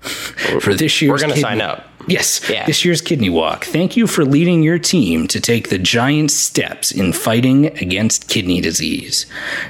[0.60, 1.86] for this year's We're gonna kidney- sign up.
[2.08, 2.64] Yes, Yeah.
[2.64, 3.66] this year's Kidney Walk.
[3.66, 8.62] Thank you for leading your team to take the giant steps in fighting against kidney
[8.62, 9.26] disease.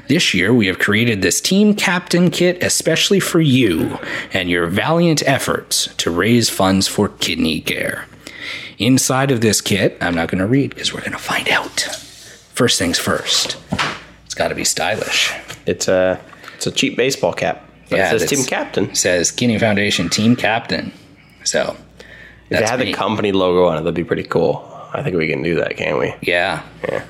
[0.07, 3.99] This year, we have created this Team Captain Kit especially for you
[4.33, 8.07] and your valiant efforts to raise funds for kidney care.
[8.79, 11.81] Inside of this kit, I'm not going to read because we're going to find out.
[12.55, 13.57] First things first,
[14.25, 15.33] it's got to be stylish.
[15.67, 16.21] It's a
[16.55, 17.67] it's a cheap baseball cap.
[17.91, 18.95] But Yeah, it says team captain.
[18.95, 20.93] Says Kidney Foundation Team Captain.
[21.45, 21.77] So,
[22.49, 22.87] If that's had me.
[22.87, 24.67] the company logo on it, that'd be pretty cool.
[24.93, 26.15] I think we can do that, can't we?
[26.23, 26.63] Yeah.
[26.89, 27.05] Yeah.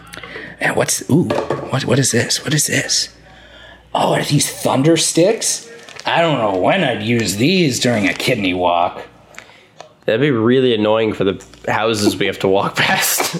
[0.60, 1.24] And what's ooh?
[1.70, 2.44] What what is this?
[2.44, 3.08] What is this?
[3.94, 5.68] Oh, are these thunder sticks?
[6.06, 9.06] I don't know when I'd use these during a kidney walk.
[10.06, 13.36] That'd be really annoying for the houses we have to walk past.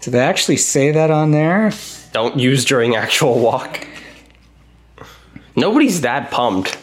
[0.00, 1.72] Did they actually say that on there?
[2.12, 3.86] Don't use during actual walk.
[5.56, 6.78] Nobody's that pumped.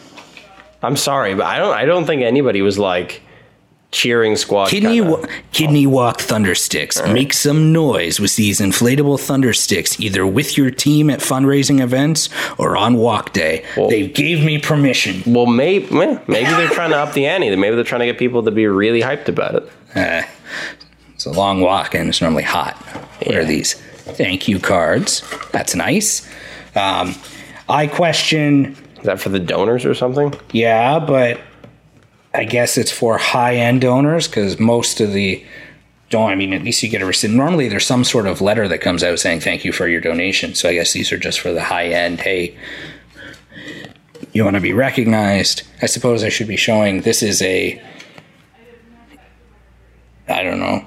[0.82, 1.74] I'm sorry, but I don't.
[1.74, 3.22] I don't think anybody was like
[3.90, 4.68] cheering squad.
[4.68, 5.10] Kidney kinda.
[5.12, 7.00] wa- kidney walk thunder sticks.
[7.06, 12.28] Make some noise with these inflatable thunder sticks, either with your team at fundraising events
[12.58, 13.64] or on walk day.
[13.76, 15.22] they gave me permission.
[15.32, 17.54] Well, maybe maybe they're trying to up the ante.
[17.56, 19.62] Maybe they're trying to get people to be really hyped about it.
[19.94, 20.22] Uh,
[21.14, 22.74] it's a long walk and it's normally hot.
[23.24, 23.74] What are these?
[23.74, 25.22] Thank you cards.
[25.52, 26.28] That's nice.
[26.74, 27.14] Um,
[27.68, 30.34] I question, Is that for the donors or something?
[30.52, 31.40] yeah, but
[32.34, 35.44] I guess it's for high end donors because most of the
[36.10, 36.30] don't.
[36.30, 37.30] I mean, at least you get a receipt.
[37.30, 40.54] Normally, there's some sort of letter that comes out saying thank you for your donation.
[40.54, 42.20] So I guess these are just for the high end.
[42.20, 42.56] Hey,
[44.32, 45.62] you want to be recognized?
[45.80, 47.80] I suppose I should be showing this is a.
[50.28, 50.84] I don't know.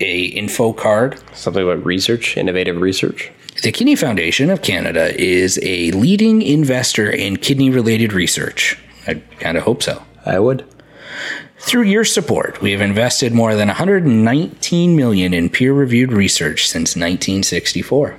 [0.00, 3.30] A info card Something about research, innovative research.
[3.62, 8.78] the Kidney Foundation of Canada is a leading investor in kidney related research.
[9.06, 10.02] I kind of hope so.
[10.24, 10.64] I would.
[11.58, 16.96] Through your support, we have invested more than 119 million in peer reviewed research since
[16.96, 18.16] 1964.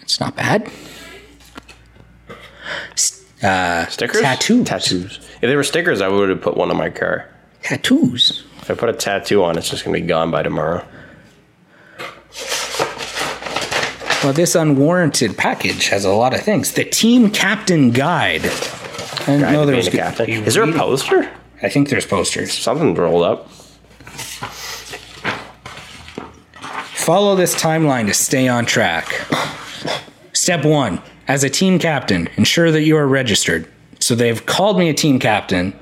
[0.00, 0.70] It's not bad.
[2.92, 4.20] S- uh, Stickers?
[4.22, 4.66] tattoos.
[4.66, 5.18] Tattoos.
[5.36, 7.28] If they were stickers, I would have put one on my car.
[7.62, 8.45] Tattoos.
[8.68, 10.84] If I put a tattoo on, it's just gonna be gone by tomorrow.
[14.24, 16.72] Well, this unwarranted package has a lot of things.
[16.72, 18.40] The team captain guide.
[18.44, 18.48] I
[19.26, 20.28] didn't Guide know to there being was a good- captain.
[20.30, 21.30] you Is there a read- poster?
[21.62, 22.52] I think there's posters.
[22.52, 23.48] Something rolled up.
[26.94, 29.14] Follow this timeline to stay on track.
[30.32, 33.68] Step one: As a team captain, ensure that you are registered.
[34.00, 35.72] So they've called me a team captain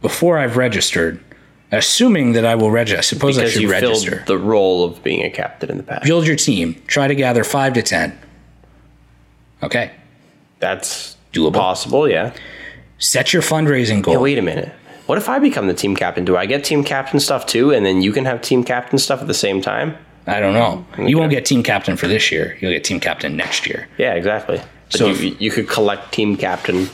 [0.00, 1.20] before I've registered,
[1.72, 2.98] assuming that I will register.
[2.98, 4.16] I suppose I should you register.
[4.16, 6.04] filled the role of being a captain in the past.
[6.04, 6.80] Build your team.
[6.86, 8.16] Try to gather five to ten.
[9.62, 9.90] Okay.
[10.60, 11.54] That's Doable.
[11.54, 12.32] possible, yeah.
[12.98, 14.20] Set your fundraising goal.
[14.20, 14.72] Wait a minute.
[15.06, 16.24] What if I become the team captain?
[16.24, 19.20] Do I get team captain stuff too, and then you can have team captain stuff
[19.20, 19.96] at the same time?
[20.26, 20.86] I don't know.
[21.04, 22.56] You won't get team captain for this year.
[22.60, 23.88] You'll get team captain next year.
[23.98, 24.58] Yeah, exactly.
[24.58, 26.88] But So you, you could collect team captain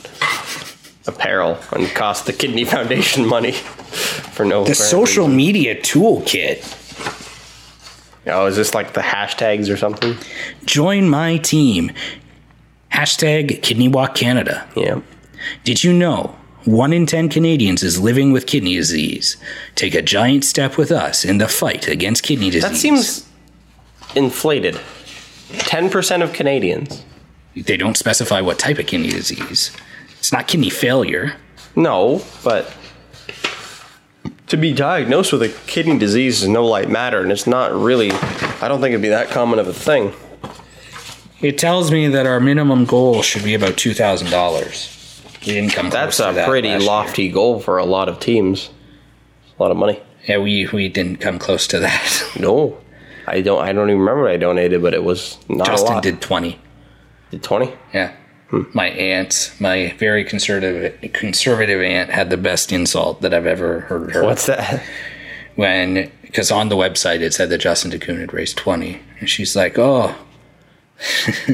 [1.09, 4.63] apparel and cost the Kidney Foundation money for no.
[4.63, 6.77] The social media toolkit.
[8.27, 10.15] Oh, is this like the hashtags or something?
[10.65, 11.91] Join my team.
[12.91, 14.67] Hashtag Kidney Walk Canada.
[14.75, 15.01] Yeah.
[15.63, 19.37] Did you know one in 10 Canadians is living with kidney disease?
[19.75, 22.69] Take a giant step with us in the fight against kidney disease.
[22.69, 23.27] That seems
[24.15, 24.79] inflated.
[25.49, 27.03] 10% of Canadians.
[27.55, 29.71] They don't specify what type of kidney disease.
[30.19, 31.33] It's not kidney failure.
[31.75, 32.71] No, but
[34.47, 38.11] to be diagnosed with a kidney disease is no light matter, and it's not really,
[38.11, 40.13] I don't think it'd be that common of a thing.
[41.41, 45.39] It tells me that our minimum goal should be about $2,000.
[45.39, 46.87] We didn't come That's a that pretty last year.
[46.89, 48.69] lofty goal for a lot of teams.
[49.57, 50.01] A lot of money.
[50.27, 52.23] Yeah, we, we didn't come close to that.
[52.39, 52.77] No,
[53.25, 53.61] I don't.
[53.63, 56.03] I don't even remember what I donated, but it was not a Justin lot.
[56.03, 56.59] did 20.
[57.31, 57.71] Did twenty?
[57.93, 58.15] Yeah.
[58.73, 64.11] My aunt, my very conservative conservative aunt, had the best insult that I've ever heard
[64.13, 64.23] her.
[64.23, 64.83] What's that?
[65.55, 69.55] when because on the website it said that Justin DeCoon had raised twenty, and she's
[69.55, 70.15] like, "Oh,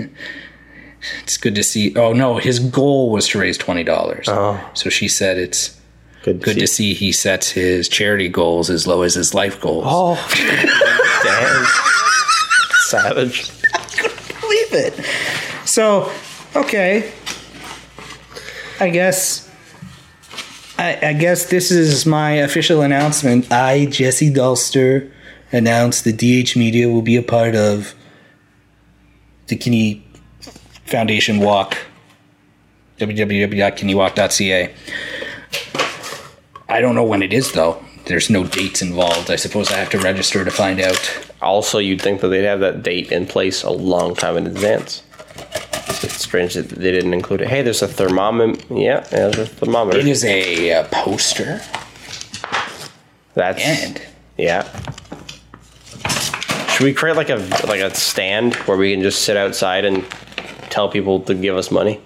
[1.24, 4.28] it's good to see." Oh no, his goal was to raise twenty dollars.
[4.30, 4.60] Oh.
[4.74, 5.80] So she said it's
[6.24, 6.42] Good.
[6.42, 9.86] good to see he sets his charity goals as low as his life goals.
[9.88, 10.16] Oh,
[11.24, 11.66] damn!
[12.88, 13.52] Savage.
[14.42, 15.06] believe it.
[15.68, 16.12] So,
[16.56, 17.12] okay.
[18.80, 19.50] I guess.
[20.78, 23.52] I, I guess this is my official announcement.
[23.52, 25.10] I, Jesse Dulster,
[25.52, 27.96] announce that DH Media will be a part of
[29.48, 30.06] the Kidney
[30.86, 31.78] Foundation Walk.
[33.00, 34.74] www.kidneywalk.ca.
[36.68, 37.84] I don't know when it is though.
[38.06, 39.32] There's no dates involved.
[39.32, 41.32] I suppose I have to register to find out.
[41.42, 45.02] Also, you'd think that they'd have that date in place a long time in advance.
[46.06, 47.48] It's strange that they didn't include it.
[47.48, 48.62] Hey, there's a thermometer.
[48.70, 49.98] Yeah, yeah, there's a thermometer.
[50.00, 51.62] It is a uh, poster
[53.34, 54.02] That's and
[54.38, 54.64] yeah.
[56.70, 57.38] Should we create like a
[57.68, 60.06] like a stand where we can just sit outside and
[60.70, 62.02] tell people to give us money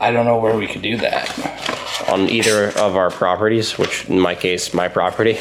[0.00, 2.08] I don't know where we could do that.
[2.08, 3.76] on either of our properties?
[3.78, 5.38] Which in my case, my property,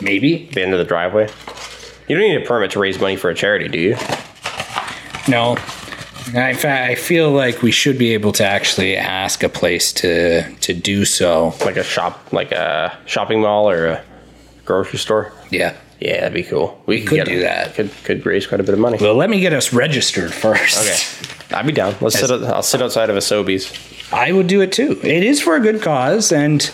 [0.00, 0.48] Maybe?
[0.52, 1.28] the end of the driveway.
[2.08, 3.96] You don't need a permit to raise money for a charity, do you?
[5.28, 5.56] No.
[6.34, 10.50] In fact, I feel like we should be able to actually ask a place to
[10.56, 11.54] to do so.
[11.64, 14.04] Like a shop, like a shopping mall or a
[14.64, 15.32] grocery store.
[15.50, 15.76] Yeah.
[16.00, 16.82] Yeah, that'd be cool.
[16.86, 17.74] We could, could do that.
[17.74, 18.98] Could could raise quite a bit of money.
[19.00, 20.78] Well, let me get us registered first.
[20.80, 21.94] Okay, I'd be down.
[22.00, 22.30] Let's sit.
[22.30, 24.12] I'll sit outside of a Sobeys.
[24.12, 24.98] I would do it too.
[25.04, 26.68] It is for a good cause, and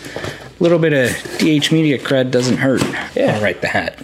[0.59, 2.83] a little bit of DH Media cred doesn't hurt.
[3.15, 3.35] Yeah.
[3.35, 3.99] I'll write the hat.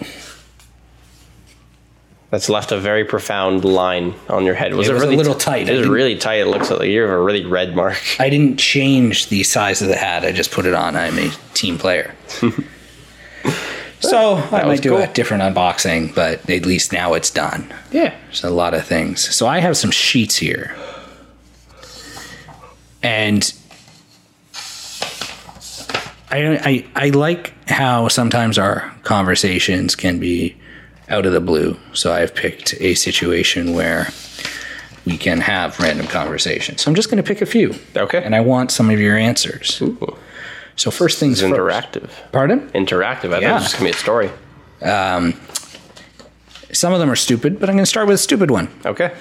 [2.35, 4.73] That's left a very profound line on your head.
[4.73, 5.69] Was It it, was a little ti- tight.
[5.69, 6.41] It was really tight.
[6.41, 7.97] It looks like you have a really red mark.
[8.19, 10.25] I didn't change the size of the hat.
[10.25, 10.97] I just put it on.
[10.97, 12.13] I'm a team player.
[14.01, 14.97] so I was might do cool.
[14.97, 17.73] a different unboxing, but at least now it's done.
[17.93, 18.13] Yeah.
[18.25, 19.33] There's a lot of things.
[19.33, 20.75] So I have some sheets here.
[23.01, 23.49] And
[26.29, 30.57] I, I, I like how sometimes our conversations can be
[31.09, 31.77] out of the blue.
[31.93, 34.09] So I've picked a situation where
[35.05, 36.81] we can have random conversations.
[36.81, 37.75] So I'm just going to pick a few.
[37.95, 38.23] Okay.
[38.23, 39.79] And I want some of your answers.
[39.81, 40.17] Ooh,
[40.75, 41.53] So first things first.
[41.53, 42.09] interactive.
[42.31, 42.69] Pardon?
[42.71, 43.33] Interactive.
[43.33, 44.29] I thought it was just gonna be a story.
[44.81, 45.39] Um,
[46.71, 48.67] Some of them are stupid, but I'm going to start with a stupid one.
[48.85, 49.13] Okay.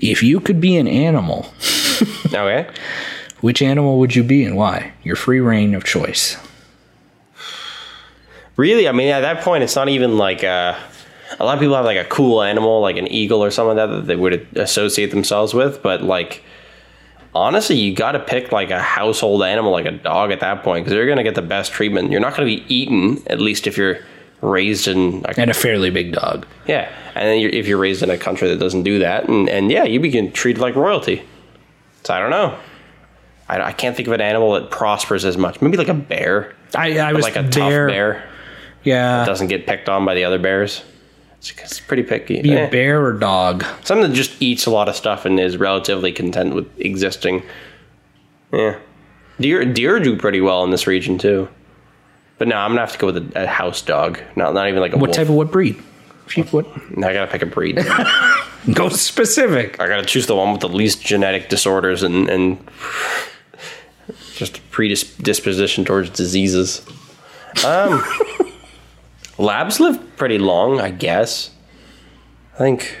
[0.00, 1.46] If you could be an animal,
[2.26, 2.66] Okay.
[3.40, 4.92] which animal would you be and why?
[5.02, 6.36] Your free reign of choice.
[8.56, 10.78] Really, I mean, at that point, it's not even like uh,
[11.38, 13.88] a lot of people have like a cool animal, like an eagle or something like
[13.88, 15.82] that, that they would associate themselves with.
[15.82, 16.44] But like,
[17.34, 20.84] honestly, you got to pick like a household animal, like a dog, at that point,
[20.84, 22.12] because they're going to get the best treatment.
[22.12, 23.98] You're not going to be eaten, at least if you're
[24.40, 26.46] raised in a And a fairly big dog.
[26.66, 29.48] yeah, and then you're, if you're raised in a country that doesn't do that, and,
[29.48, 31.22] and yeah, you begin treated like royalty.
[32.04, 32.56] So I don't know.
[33.48, 35.60] I, I can't think of an animal that prospers as much.
[35.60, 37.50] Maybe like a bear, I, I was like a there.
[37.50, 38.30] tough bear
[38.84, 39.22] Yeah.
[39.22, 40.82] It doesn't get picked on by the other bears.
[41.38, 42.40] It's, it's pretty picky.
[42.42, 42.66] Be Eh.
[42.66, 43.64] a bear or dog.
[43.82, 47.42] Something that just eats a lot of stuff and is relatively content with existing.
[48.52, 48.78] Yeah,
[49.40, 51.48] deer deer do pretty well in this region too.
[52.38, 54.20] But no, I'm gonna have to go with a, a house dog.
[54.36, 55.16] Not not even like a What wolf.
[55.16, 55.76] type of what breed?
[56.36, 56.66] You- What?
[56.98, 57.76] I gotta pick a breed.
[58.72, 59.78] Go specific.
[59.78, 62.58] I gotta choose the one with the least genetic disorders and and
[64.34, 66.80] just predisposition towards diseases.
[67.64, 68.02] Um,
[69.38, 71.50] labs live pretty long, I guess.
[72.54, 72.96] I think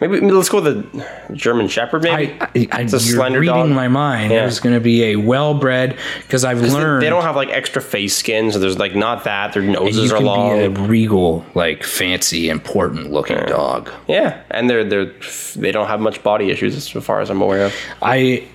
[0.00, 2.02] maybe, maybe let's go with the German Shepherd.
[2.02, 3.70] Maybe I, I, I, It's a you're slender reading dog.
[3.70, 4.32] my mind.
[4.32, 4.40] Yeah.
[4.40, 8.14] There's going to be a well-bred because I've learned they don't have like extra face
[8.14, 9.54] skin, so there's like not that.
[9.54, 10.58] Their noses are long.
[10.58, 13.90] be a regal, like fancy, important-looking dog.
[14.06, 15.12] yeah, and they're they're
[15.56, 17.74] they don't have much body issues as far as I'm aware of.
[18.02, 18.46] I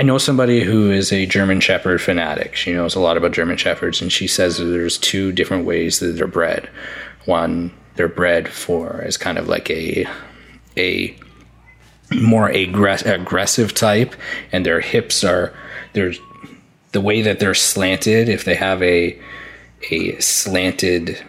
[0.00, 2.56] I know somebody who is a German Shepherd fanatic.
[2.56, 6.12] She knows a lot about German Shepherds, and she says there's two different ways that
[6.12, 6.70] they're bred.
[7.26, 10.06] One, they're bred for as kind of like a
[10.78, 11.14] a
[12.14, 14.14] more aggress- aggressive type,
[14.52, 15.52] and their hips are
[15.92, 16.18] there's
[16.92, 18.30] the way that they're slanted.
[18.30, 19.20] If they have a
[19.90, 21.22] a slanted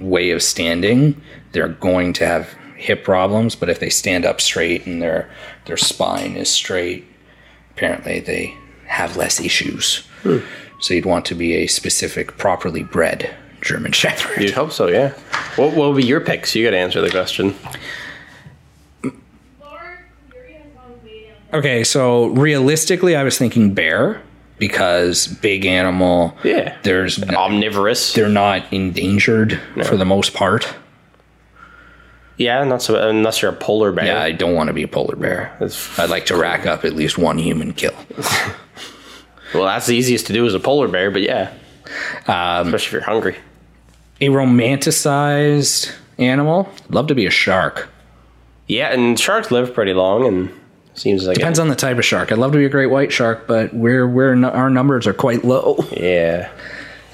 [0.00, 1.22] way of standing,
[1.52, 3.54] they're going to have hip problems.
[3.54, 5.30] But if they stand up straight and their
[5.66, 7.06] their spine is straight,
[7.76, 10.06] apparently they have less issues.
[10.22, 10.38] Hmm.
[10.80, 14.42] So you'd want to be a specific, properly bred German Shepherd.
[14.42, 15.10] You'd hope so, yeah.
[15.56, 16.54] What what would be your picks?
[16.54, 17.54] You got to answer the question.
[21.52, 24.20] Okay, so realistically, I was thinking bear
[24.58, 26.36] because big animal.
[26.44, 26.76] Yeah.
[26.82, 28.12] There's Omnivorous.
[28.14, 30.74] they're not endangered for the most part.
[32.38, 34.04] Yeah, not so unless you're a polar bear.
[34.06, 35.54] Yeah, I don't want to be a polar bear.
[35.58, 37.94] That's- I'd like to rack up at least one human kill.
[39.54, 41.52] Well, that's the easiest to do as a polar bear, but yeah.
[42.26, 43.36] Um, Especially if you're hungry.
[44.20, 46.68] A romanticized animal.
[46.90, 47.88] Love to be a shark.
[48.66, 50.50] Yeah, and sharks live pretty long, and
[50.94, 52.32] seems like Depends on the type of shark.
[52.32, 55.44] I'd love to be a great white shark, but we're we're our numbers are quite
[55.44, 55.76] low.
[55.92, 56.50] yeah.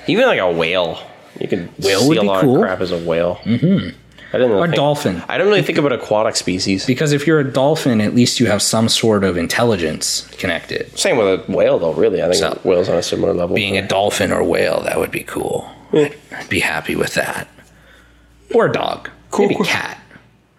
[0.07, 0.99] Even like a whale,
[1.39, 2.57] you can Whale see a lot cool.
[2.57, 3.37] of crap as a whale.
[3.45, 3.97] Mm-hmm.
[4.35, 5.23] I didn't Or think, dolphin.
[5.29, 6.87] I don't really think about aquatic species.
[6.87, 10.99] Because if you're a dolphin, at least you have some sort of intelligence connected.
[10.99, 11.93] Same with a whale, though.
[11.93, 13.55] Really, I think So- whales on a similar level.
[13.55, 15.71] Being a dolphin or whale, that would be cool.
[15.93, 17.47] I'd, I'd be happy with that.
[18.55, 19.11] Or a dog.
[19.31, 19.67] Cool, Maybe cool.
[19.67, 19.99] cat.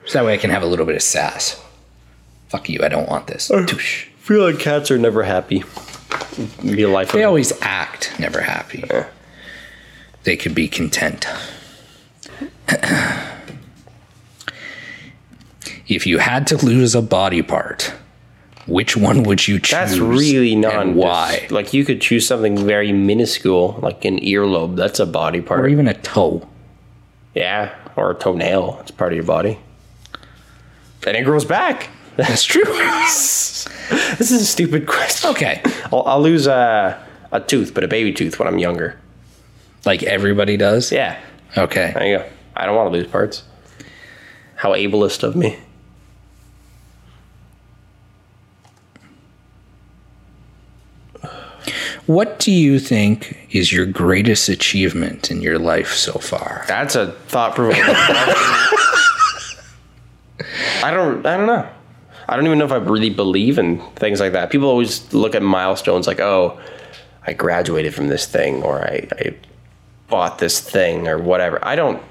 [0.05, 1.59] So that way I can have a little bit of sass.
[2.49, 3.49] Fuck you, I don't want this.
[3.49, 4.05] Uh, I Touche.
[4.19, 5.63] Feel like cats are never happy.
[6.61, 8.83] Be a life They always act never happy.
[10.23, 11.25] They could be content.
[15.95, 17.93] if you had to lose a body part,
[18.67, 19.71] which one would you choose?
[19.71, 20.95] That's really non.
[20.95, 21.47] why?
[21.49, 24.75] Like you could choose something very minuscule, like an earlobe.
[24.75, 25.59] That's a body part.
[25.61, 26.47] Or even a toe.
[27.35, 28.77] yeah, or a toenail.
[28.81, 29.59] It's part of your body.
[31.05, 31.89] And it grows back.
[32.15, 32.63] That's true.
[32.63, 33.67] this
[34.19, 35.31] is a stupid question.
[35.31, 35.61] okay.
[35.91, 38.97] I'll, I'll lose a, a tooth, but a baby tooth when I'm younger.
[39.85, 40.91] Like everybody does?
[40.91, 41.19] Yeah,
[41.57, 41.91] Okay.
[41.93, 42.29] there you go.
[42.55, 43.43] I don't want to lose parts.
[44.55, 45.57] How ableist of me.
[52.05, 56.65] What do you think is your greatest achievement in your life so far?
[56.67, 57.83] That's a thought provoking.
[60.83, 61.25] I don't.
[61.25, 61.65] I don't know.
[62.27, 64.49] I don't even know if I really believe in things like that.
[64.49, 66.59] People always look at milestones like, "Oh,
[67.25, 69.35] I graduated from this thing," or "I, I
[70.09, 71.63] bought this thing," or whatever.
[71.65, 72.01] I don't.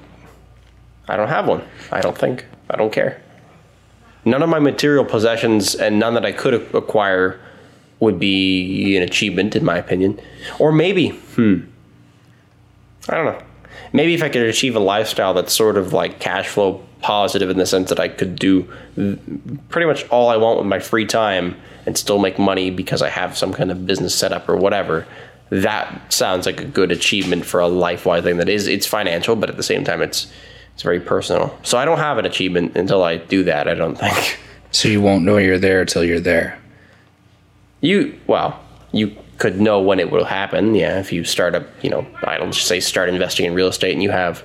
[1.06, 1.62] I don't have one.
[1.90, 2.46] I don't think.
[2.70, 3.20] I don't care.
[4.24, 7.40] None of my material possessions and none that I could acquire
[8.02, 10.20] would be an achievement, in my opinion.
[10.58, 11.60] Or maybe, hmm,
[13.08, 13.38] I don't know.
[13.92, 17.58] Maybe if I could achieve a lifestyle that's sort of like cash flow positive in
[17.58, 18.68] the sense that I could do
[19.68, 23.08] pretty much all I want with my free time and still make money because I
[23.08, 25.06] have some kind of business setup or whatever.
[25.50, 29.48] That sounds like a good achievement for a life-wide thing that is it's financial, but
[29.48, 30.26] at the same time it's
[30.74, 31.56] it's very personal.
[31.62, 34.40] So I don't have an achievement until I do that, I don't think.
[34.72, 36.58] So you won't know you're there till you're there.
[37.82, 38.58] You well,
[38.92, 40.74] you could know when it will happen.
[40.74, 43.68] Yeah, if you start up, you know, I don't just say start investing in real
[43.68, 44.42] estate and you have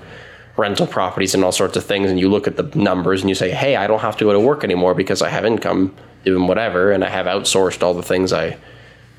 [0.58, 3.36] rental properties and all sorts of things, and you look at the numbers and you
[3.36, 6.48] say, hey, I don't have to go to work anymore because I have income doing
[6.48, 8.58] whatever, and I have outsourced all the things I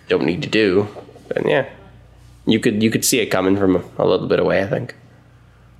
[0.08, 0.88] don't need to do,
[1.28, 1.68] then yeah,
[2.44, 4.62] you could you could see it coming from a, a little bit away.
[4.62, 4.96] I think.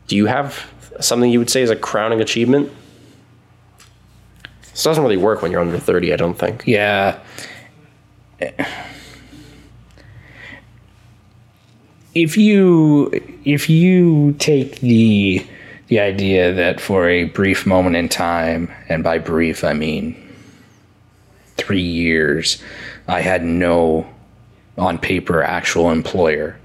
[0.07, 0.70] Do you have
[1.01, 2.70] something you would say is a crowning achievement?
[4.70, 6.12] This doesn't really work when you're under thirty.
[6.12, 6.64] I don't think.
[6.66, 7.18] Yeah.
[12.14, 13.11] If you
[13.45, 15.47] if you take the
[15.89, 20.16] the idea that for a brief moment in time, and by brief I mean
[21.57, 22.61] three years,
[23.07, 24.07] I had no
[24.76, 26.59] on paper actual employer.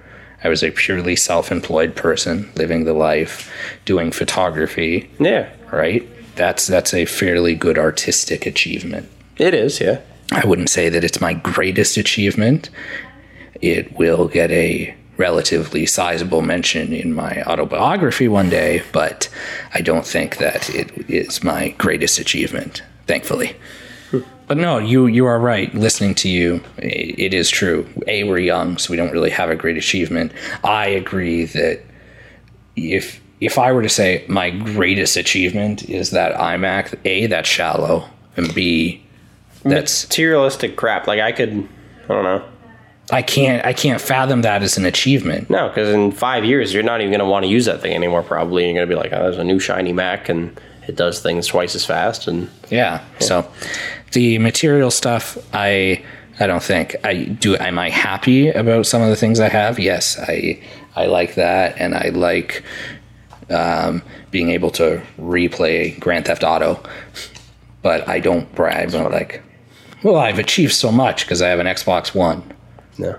[0.44, 3.52] I was a purely self-employed person living the life,
[3.86, 6.08] doing photography, Yeah, right?
[6.36, 9.10] That's that's a fairly good artistic achievement.
[9.38, 9.80] it is.
[9.80, 10.00] Yeah.
[10.34, 12.70] I wouldn't say that it's my greatest achievement.
[13.62, 19.30] It will get a relatively sizable mention in my autobiography one day, but
[19.74, 23.56] I don't think that it is my greatest achievement, thankfully.
[24.48, 25.74] But no, you you are right.
[25.74, 27.88] Listening to you, it is true.
[28.08, 30.32] A, we're young, so we don't really have a great achievement.
[30.64, 31.82] I agree that
[32.76, 38.10] if if I were to say my greatest achievement is that iMac, A, that's shallow,
[38.36, 39.03] and B,
[39.64, 41.08] that's Materialistic crap.
[41.08, 41.68] Like I could.
[42.06, 42.46] I don't know.
[43.12, 45.50] I can't I can't fathom that as an achievement.
[45.50, 47.94] No, because in five years you're not even going to want to use that thing
[47.94, 48.24] anymore.
[48.24, 51.22] Probably you're going to be like, oh, there's a new shiny Mac and it does
[51.22, 52.28] things twice as fast.
[52.28, 53.04] And Yeah.
[53.20, 53.50] So
[54.14, 56.04] the material stuff I
[56.40, 59.80] I don't think I do am I happy about some of the things I have?
[59.80, 60.62] Yes, I
[60.96, 62.64] I like that and I like
[63.50, 64.02] um,
[64.32, 66.82] being able to replay Grand Theft Auto.
[67.82, 69.44] But I don't brag about like
[70.04, 72.44] well, I've achieved so much because I have an Xbox One.
[72.98, 73.18] no,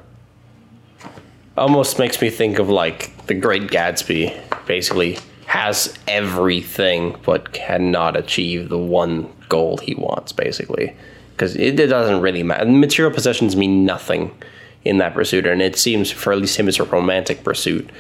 [1.56, 4.40] almost makes me think of like the Great Gatsby.
[4.66, 10.32] Basically, has everything but cannot achieve the one goal he wants.
[10.32, 10.94] Basically,
[11.32, 12.66] because it, it doesn't really matter.
[12.66, 14.34] Material possessions mean nothing
[14.84, 17.90] in that pursuit, and it seems for at least him it's a romantic pursuit.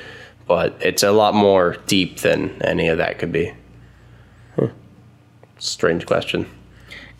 [0.46, 3.54] But it's a lot more deep than any of that could be.
[4.56, 4.68] Huh.
[5.58, 6.46] Strange question.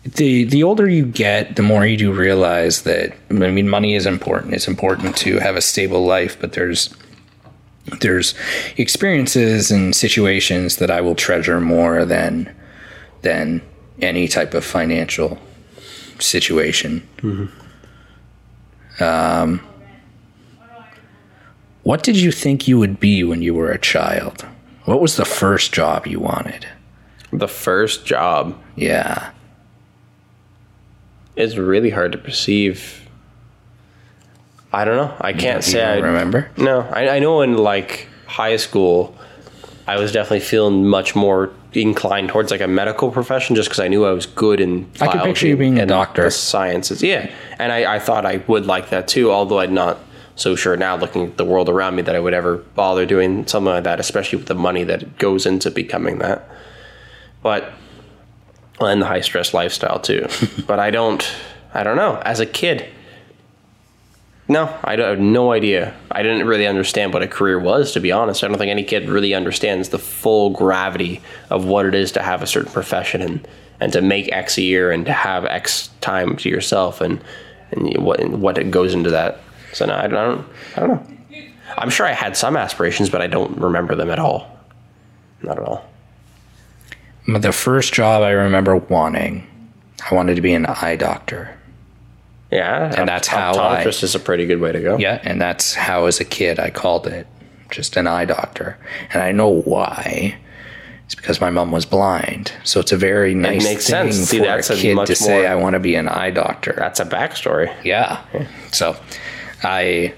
[0.05, 4.05] The the older you get, the more you do realize that I mean money is
[4.05, 4.53] important.
[4.53, 6.95] It's important to have a stable life, but there's
[8.01, 8.35] there's
[8.77, 12.55] experiences and situations that I will treasure more than
[13.21, 13.61] than
[14.01, 15.39] any type of financial
[16.19, 17.07] situation.
[18.99, 19.59] Um,
[21.83, 24.45] what did you think you would be when you were a child?
[24.85, 26.67] What was the first job you wanted?
[27.31, 29.31] The first job Yeah.
[31.35, 33.07] Is really hard to perceive.
[34.71, 35.15] I don't know.
[35.21, 36.49] I can't You say I remember?
[36.57, 39.15] No, I, I know in like high school,
[39.87, 43.87] I was definitely feeling much more inclined towards like a medical profession just because I
[43.87, 44.89] knew I was good in.
[44.99, 46.29] I could picture you being a doctor.
[46.29, 47.03] sciences.
[47.03, 49.31] Yeah, and I, I thought I would like that too.
[49.31, 49.99] Although I'm not
[50.35, 53.47] so sure now, looking at the world around me, that I would ever bother doing
[53.47, 56.49] something like that, especially with the money that goes into becoming that.
[57.41, 57.71] But
[58.79, 60.27] and the high stress lifestyle too.
[60.67, 61.25] but I don't.
[61.73, 62.21] I don't know.
[62.23, 62.85] As a kid,
[64.47, 65.93] no, I don't- I have no idea.
[66.11, 68.43] I didn't really understand what a career was, to be honest.
[68.43, 72.21] I don't think any kid really understands the full gravity of what it is to
[72.21, 73.47] have a certain profession and,
[73.79, 77.21] and to make X a year and to have X time to yourself and
[77.71, 79.39] and what and what it goes into that.
[79.73, 80.47] So no, I don't.
[80.77, 81.07] I don't know.
[81.77, 84.47] I'm sure I had some aspirations, but I don't remember them at all.
[85.41, 85.83] Not at all.
[87.27, 89.47] The first job I remember wanting,
[90.09, 91.49] I wanted to be an eye doctor.
[92.51, 94.97] Yeah, And that's how I- optometrist is a pretty good way to go.
[94.97, 97.25] Yeah, and that's how as a kid I called it
[97.71, 98.77] just an eye doctor.
[99.11, 100.35] And I know why.
[101.05, 102.51] It's because my mom was blind.
[102.63, 104.29] So it's a very nice makes thing sense.
[104.29, 106.07] See, for that's a a kid much to say more- I want to be an
[106.07, 106.73] eye doctor.
[106.77, 107.71] That's a backstory.
[107.83, 108.19] Yeah.
[108.71, 108.95] So
[109.63, 110.13] I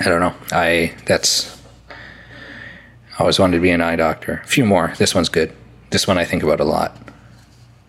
[0.00, 0.34] I don't know.
[0.52, 1.59] I that's I
[3.20, 4.40] always wanted to be an eye doctor.
[4.44, 4.94] A few more.
[4.98, 5.52] This one's good.
[5.90, 6.96] This one I think about a lot.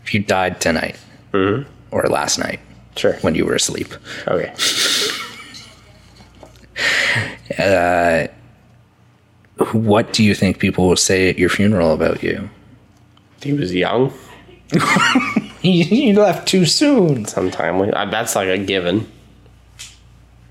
[0.04, 0.98] If you died tonight
[1.34, 1.66] or
[2.10, 2.60] last night
[2.96, 3.14] Sure.
[3.22, 3.94] when you were asleep,
[4.28, 4.52] Okay.
[9.74, 12.50] what do you think people will say at your funeral about you?
[13.42, 14.14] He was young.
[15.62, 17.28] He left too soon.
[17.28, 19.06] Uh, That's like a given.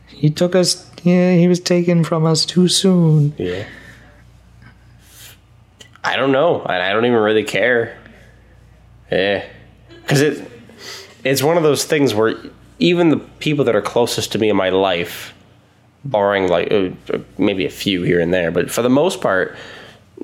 [0.06, 0.88] He took us.
[1.02, 3.34] Yeah, he was taken from us too soon.
[3.36, 3.64] Yeah.
[6.03, 6.62] I don't know.
[6.62, 7.98] and I don't even really care.
[9.11, 9.44] Yeah.
[9.88, 10.51] Because it,
[11.24, 12.36] it's one of those things where
[12.78, 15.34] even the people that are closest to me in my life,
[16.05, 16.90] barring like uh,
[17.36, 19.57] maybe a few here and there, but for the most part,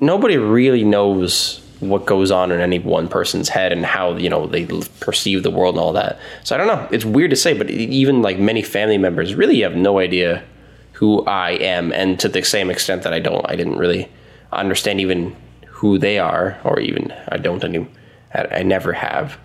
[0.01, 4.47] nobody really knows what goes on in any one person's head and how you know
[4.47, 4.65] they
[4.99, 6.19] perceive the world and all that.
[6.43, 6.87] So I don't know.
[6.91, 10.43] It's weird to say, but even like many family members really have no idea
[10.93, 14.09] who I am, and to the same extent that I don't, I didn't really
[14.51, 15.35] understand even
[15.77, 17.87] who they are, or even I don't any,
[18.33, 19.37] I, never have.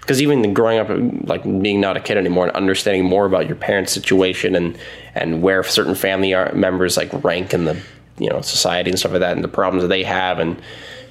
[0.00, 0.88] Because even growing up,
[1.28, 4.78] like being not a kid anymore, and understanding more about your parents' situation and
[5.14, 7.78] and where certain family members like rank in the
[8.18, 10.62] you know society and stuff like that, and the problems that they have, and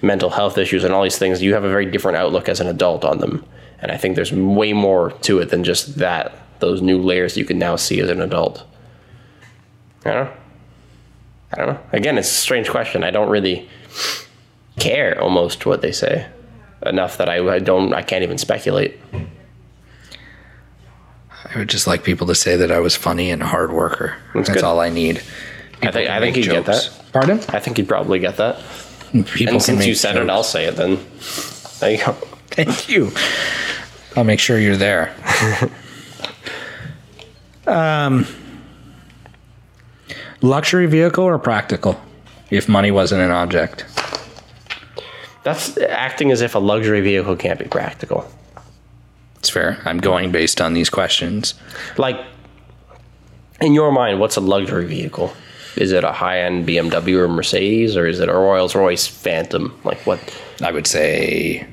[0.02, 2.68] mental health issues and all these things, you have a very different outlook as an
[2.68, 3.46] adult on them.
[3.80, 6.34] And I think there's way more to it than just that.
[6.60, 8.64] Those new layers you can now see as an adult.
[10.06, 10.34] I don't know.
[11.54, 11.80] I don't know.
[11.92, 13.04] Again, it's a strange question.
[13.04, 13.70] I don't really
[14.80, 16.28] care almost what they say
[16.86, 19.00] enough that I, I don't I can't even speculate.
[21.54, 24.18] I would just like people to say that I was funny and a hard worker.
[24.34, 24.64] That's, good.
[24.64, 25.22] all I need.
[25.82, 26.90] I think I think Make you get jokes.
[26.90, 27.12] that.
[27.14, 27.40] Pardon?
[27.50, 28.62] I think you'd probably get that.
[29.26, 30.30] People And since you said it.
[30.30, 31.00] I'll say it then.
[31.80, 32.12] There you go.
[32.50, 33.12] Thank you.
[34.18, 35.14] I'll make sure you're there.
[37.68, 38.26] um,
[40.42, 42.00] luxury vehicle or practical?
[42.50, 43.86] If money wasn't an object,
[45.46, 48.28] That's acting as if a luxury vehicle can't be practical.
[49.38, 49.80] it's fair.
[49.86, 51.54] I'm going based on these questions.
[51.98, 52.20] Like,
[53.62, 55.32] in your mind, what's a luxury vehicle?
[55.78, 59.80] Is it a high-end BMW or Mercedes, or is it a Rolls Royce Phantom?
[59.84, 60.20] Like what?
[60.64, 61.68] I would say.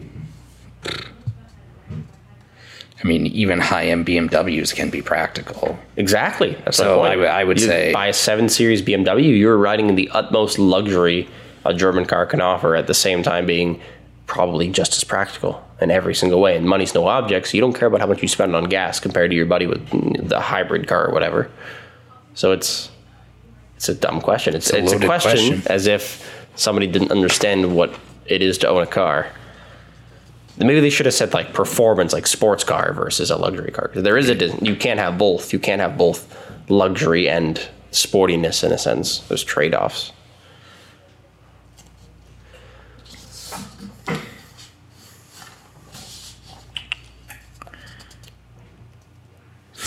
[3.03, 5.79] I mean, even high-end BMWs can be practical.
[5.97, 6.57] Exactly.
[6.65, 7.27] That's So my point.
[7.31, 10.59] I would- would You say- buy a seven series BMW, you're riding in the utmost
[10.59, 11.27] luxury
[11.65, 13.81] a German car can offer, at the same time being
[14.27, 16.57] probably just as practical in every single way.
[16.57, 19.01] And money's no object, so you don't care about how much you spend on gas
[19.01, 21.51] compared to your buddy with the hybrid car or whatever.
[22.35, 22.91] So it's
[23.77, 24.55] it's a dumb question.
[24.55, 25.63] It's, a it's a, question, question.
[25.67, 29.27] as if somebody didn't understand what it is to own a car.
[30.57, 33.91] Maybe they should have said like performance, like sports car versus a luxury car.
[33.95, 34.35] There is a
[34.65, 35.53] you can't have both.
[35.53, 36.39] You can't have both
[36.69, 37.61] luxury and
[37.91, 39.19] sportiness in a sense.
[39.21, 40.13] There's trade offs.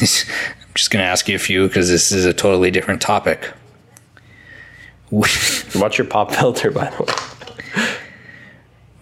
[0.62, 3.52] I'm just going to ask you a few because this is a totally different topic.
[5.10, 7.14] What's your pop filter, by the way?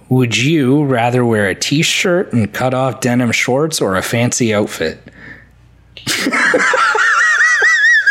[0.10, 4.99] Would you rather wear a t-shirt and cut off denim shorts or a fancy outfit?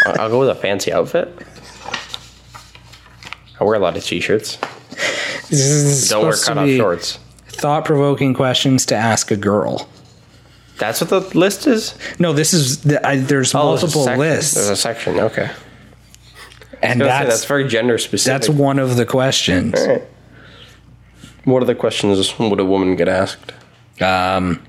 [0.06, 1.28] I'll go with a fancy outfit.
[3.60, 4.56] I wear a lot of t-shirts.
[5.48, 7.18] This is Don't wear cut off shorts.
[7.46, 9.88] Thought-provoking questions to ask a girl.
[10.82, 11.94] That's what the list is.
[12.18, 14.18] No, this is the, I, there's Oh, multiple section.
[14.18, 15.18] lists, There's a section.
[15.20, 15.48] Okay.
[16.82, 18.32] and say, that's that's very gender specific.
[18.42, 19.78] that's one of the questions.
[19.80, 20.02] All right.
[21.44, 23.52] What other questions would a woman get asked?
[24.00, 24.60] Um,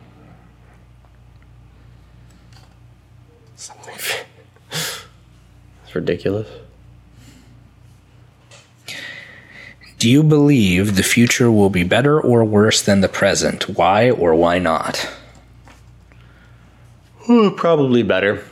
[3.56, 3.96] Something.
[4.72, 6.48] it's ridiculous.
[10.00, 13.70] do you believe the future will be better or worse than the present?
[13.70, 15.10] Why or why not?
[17.26, 18.44] Hmm, probably better.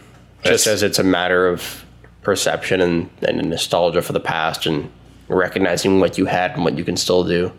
[0.43, 1.85] Just as it's a matter of
[2.23, 4.89] perception and, and nostalgia for the past and
[5.27, 7.51] recognizing what you had and what you can still do.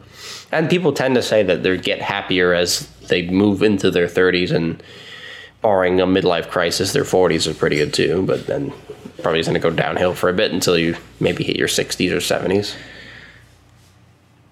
[0.51, 4.53] And people tend to say that they get happier as they move into their 30s
[4.53, 4.83] and
[5.63, 8.73] barring a midlife crisis, their 40s are pretty good too, but then
[9.23, 12.11] probably is going to go downhill for a bit until you maybe hit your 60s
[12.11, 12.75] or 70s.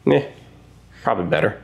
[0.06, 0.26] Yeah,
[1.02, 1.60] probably better.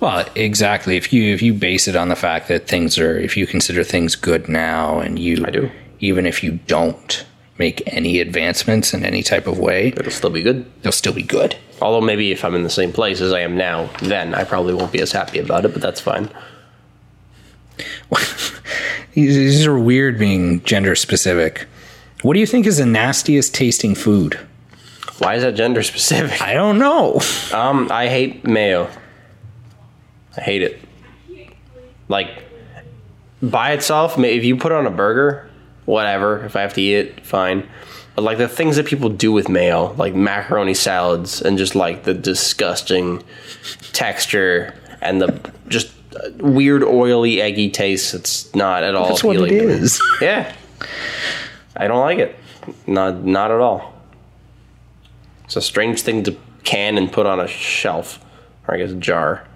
[0.00, 0.96] Well, exactly.
[0.96, 3.82] If you if you base it on the fact that things are, if you consider
[3.82, 5.70] things good now, and you, I do.
[6.00, 7.24] even if you don't
[7.58, 10.66] make any advancements in any type of way, It'll still be good.
[10.80, 11.56] It'll still be good.
[11.80, 14.74] Although maybe if I'm in the same place as I am now, then I probably
[14.74, 16.28] won't be as happy about it, but that's fine.
[19.14, 21.66] These are weird being gender specific.
[22.22, 24.38] What do you think is the nastiest tasting food?
[25.18, 26.42] Why is that gender specific?
[26.42, 27.20] I don't know.
[27.52, 28.90] Um, I hate mayo.
[30.36, 30.80] I hate it.
[32.08, 32.44] Like
[33.42, 35.50] by itself, if you put it on a burger,
[35.84, 36.44] whatever.
[36.44, 37.68] If I have to eat it, fine.
[38.14, 42.04] But like the things that people do with mayo, like macaroni salads, and just like
[42.04, 43.22] the disgusting
[43.92, 49.08] texture and the just uh, weird oily eggy taste, it's not at all.
[49.08, 49.72] That's what it appealing to me.
[49.82, 50.02] is.
[50.20, 50.54] Yeah,
[51.76, 52.34] I don't like it.
[52.86, 53.94] Not not at all.
[55.44, 58.18] It's a strange thing to can and put on a shelf,
[58.66, 59.46] or I guess a jar.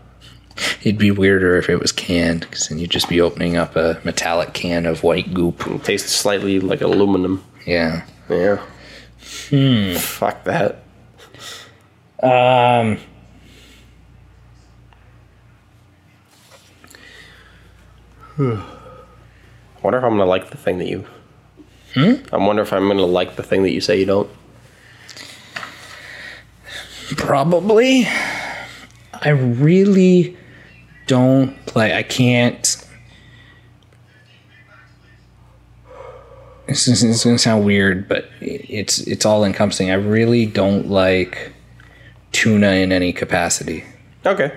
[0.83, 4.01] It'd be weirder if it was canned, because then you'd just be opening up a
[4.03, 5.66] metallic can of white goop.
[5.66, 7.45] It tastes slightly like aluminum.
[7.66, 8.05] Yeah.
[8.31, 8.57] Yeah.
[9.51, 9.95] Hmm.
[9.97, 10.85] Fuck that.
[12.22, 12.99] Um.
[18.39, 18.43] I
[19.83, 21.05] wonder if I'm gonna like the thing that you.
[21.95, 22.14] Hmm?
[22.33, 24.31] I wonder if I'm gonna like the thing that you say you don't.
[27.16, 28.07] Probably.
[29.12, 30.39] I really
[31.11, 31.90] don't like.
[31.90, 32.86] I can't.
[36.68, 39.90] This is, gonna sound weird, but it's it's all encompassing.
[39.90, 41.52] I really don't like
[42.30, 43.82] tuna in any capacity.
[44.24, 44.56] Okay.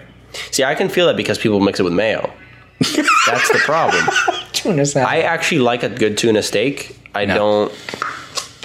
[0.51, 2.32] See, I can feel that because people mix it with mayo.
[3.26, 4.06] That's the problem.
[4.51, 5.08] Tuna's not.
[5.08, 6.95] I actually like a good tuna steak.
[7.16, 7.72] I don't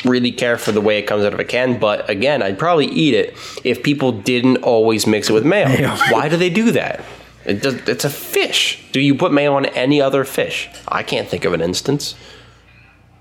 [0.05, 2.87] really care for the way it comes out of a can, but again, I'd probably
[2.87, 3.35] eat it
[3.65, 5.69] if people didn't always mix it with mayo.
[5.69, 5.97] Mayo.
[6.11, 7.03] Why do they do that?
[7.49, 8.85] It does, it's a fish.
[8.93, 10.69] Do you put mayo on any other fish?
[10.87, 12.15] I can't think of an instance.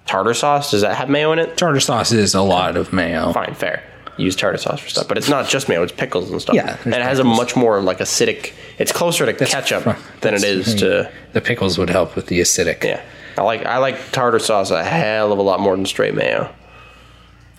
[0.06, 1.58] Tartar sauce, does that have mayo in it?
[1.58, 3.32] tartar sauce is a lot of mayo.
[3.34, 3.84] Fine, fair.
[4.18, 6.56] Use tartar sauce for stuff, but it's not just mayo; it's pickles and stuff.
[6.56, 8.54] Yeah, and it has a much more like acidic.
[8.80, 9.84] It's closer to ketchup
[10.22, 12.84] than it is to The pickles would help with the acidic.
[12.84, 13.02] yeah.
[13.38, 16.52] I like I like tartar sauce a hell of a lot more than straight mayo.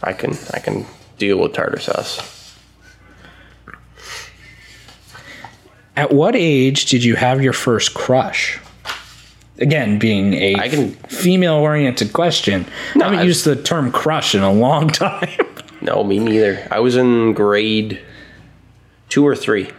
[0.02, 0.84] I can I can
[1.18, 2.18] deal with tartar sauce.
[5.98, 8.58] At what age did you have your first crush?
[9.58, 14.42] Again, being a I can- female-oriented question, I haven't I've- used the term crush in
[14.42, 15.28] a long time.
[15.80, 16.66] No, me neither.
[16.70, 18.00] I was in grade
[19.08, 19.70] two or three,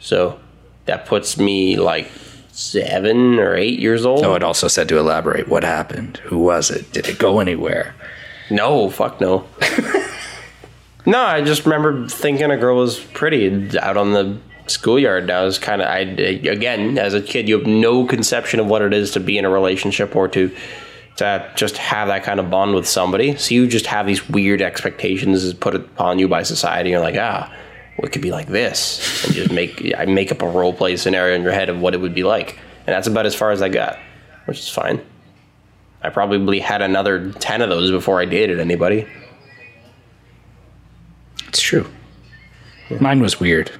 [0.00, 0.38] so
[0.84, 2.10] that puts me like
[2.52, 4.20] seven or eight years old.
[4.20, 6.18] So it also said to elaborate what happened.
[6.24, 6.92] Who was it?
[6.92, 7.94] Did it go anywhere?
[8.50, 9.46] No, fuck no.
[11.06, 15.30] no, I just remember thinking a girl was pretty out on the schoolyard.
[15.30, 18.82] I was kind of, I again, as a kid, you have no conception of what
[18.82, 20.54] it is to be in a relationship or to
[21.16, 23.36] to just have that kind of bond with somebody.
[23.36, 26.90] So you just have these weird expectations put upon you by society.
[26.90, 27.48] You're like, ah,
[27.96, 30.72] well, it could be like this, and you just make I make up a role
[30.72, 33.34] play scenario in your head of what it would be like, and that's about as
[33.34, 33.98] far as I got,
[34.46, 35.00] which is fine.
[36.02, 39.06] I probably had another 10 of those before I dated anybody.
[41.48, 41.90] It's true.
[43.00, 43.70] Mine was weird.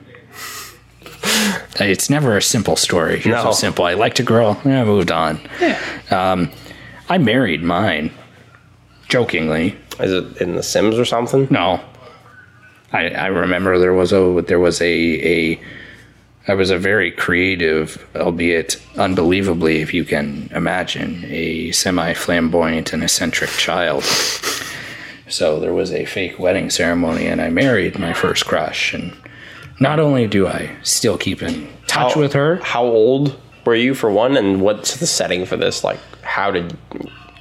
[1.81, 3.19] It's never a simple story.
[3.19, 3.51] Here's No.
[3.51, 3.85] so simple.
[3.85, 4.61] I liked a girl.
[4.65, 5.41] Yeah, I moved on.
[6.11, 6.51] Um,
[7.09, 8.13] I married mine.
[9.09, 11.49] Jokingly, Is it in The Sims or something?
[11.51, 11.81] no.
[12.93, 15.61] I, I remember there was a there was a a
[16.47, 23.03] I was a very creative, albeit unbelievably, if you can imagine, a semi flamboyant and
[23.03, 24.05] eccentric child.
[25.29, 28.95] So there was a fake wedding ceremony, and I married my first crush.
[28.95, 29.13] And
[29.81, 33.95] not only do I still keep in touch How- with her, How old were you
[33.95, 35.83] for one, and what's the setting for this?
[35.85, 36.77] Like, how did.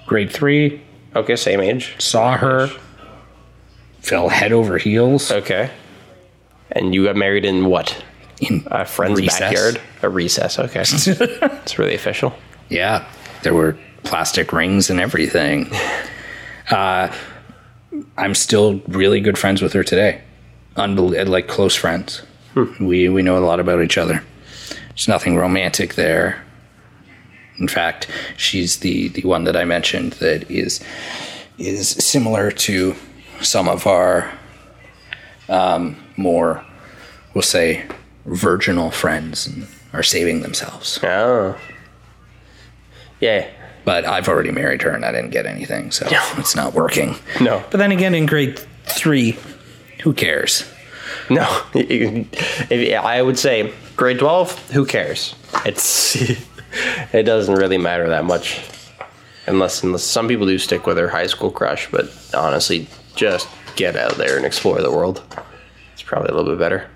[0.05, 0.81] grade three,
[1.15, 1.95] Okay, same age.
[1.99, 2.69] saw her,
[3.99, 5.69] fell head over heels Okay.
[6.71, 8.03] And you got married in what?
[8.39, 9.39] in A friend's Recess.
[9.39, 9.81] backyard?
[10.01, 10.81] A recess, okay.
[10.81, 12.33] it's really official.
[12.69, 13.05] Yeah,
[13.43, 15.69] there were plastic rings and everything.
[16.71, 17.13] Uh,
[18.17, 20.21] I'm still really good friends with her today.
[20.75, 22.21] Unbel- like close friends.
[22.79, 24.23] We we know a lot about each other.
[24.89, 26.43] There's nothing romantic there.
[27.57, 28.07] In fact,
[28.37, 30.83] she's the the one that I mentioned that is
[31.57, 32.95] is similar to
[33.41, 34.31] some of our
[35.49, 36.63] um, more,
[37.33, 37.85] we'll say,
[38.25, 40.99] virginal friends and are saving themselves.
[41.03, 41.57] Oh.
[43.19, 43.47] Yeah.
[43.85, 46.07] But I've already married her and I didn't get anything, so
[46.37, 47.15] it's not working.
[47.41, 47.63] No.
[47.69, 49.37] But then again, in grade three,
[50.03, 50.69] who cares?
[51.29, 51.43] No.
[51.73, 55.35] I would say grade 12, who cares?
[55.65, 56.15] It's.
[57.13, 58.61] it doesn't really matter that much.
[59.47, 63.95] Unless, unless some people do stick with their high school crush, but honestly, just get
[63.95, 65.21] out there and explore the world.
[65.93, 66.89] It's probably a little bit better.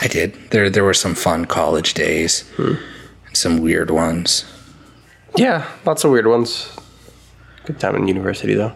[0.00, 0.34] I did.
[0.50, 2.78] There, there were some fun college days, and
[3.32, 4.44] some weird ones.
[5.36, 6.76] Yeah, lots of weird ones.
[7.64, 8.72] Good time in university, though.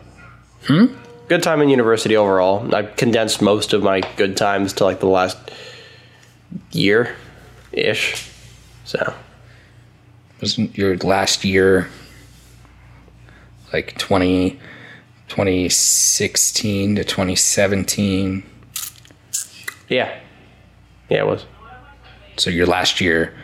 [0.66, 0.86] Hmm?
[1.28, 2.74] Good time in university overall.
[2.74, 5.38] I've condensed most of my good times to like the last
[6.70, 7.16] year
[7.72, 8.30] ish.
[8.84, 9.14] So,
[10.40, 11.88] Wasn't your last year
[13.72, 14.50] like 20,
[15.28, 18.42] 2016 to 2017?
[19.88, 20.18] yeah.
[21.10, 21.44] Yeah, it was.
[22.38, 23.34] So your last year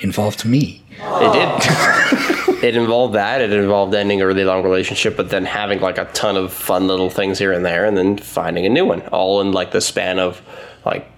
[0.00, 0.81] involved me.
[0.92, 1.48] It did.
[1.48, 2.58] Oh.
[2.62, 3.40] it involved that.
[3.40, 6.86] It involved ending a really long relationship, but then having like a ton of fun
[6.86, 9.80] little things here and there, and then finding a new one, all in like the
[9.80, 10.40] span of
[10.84, 11.10] like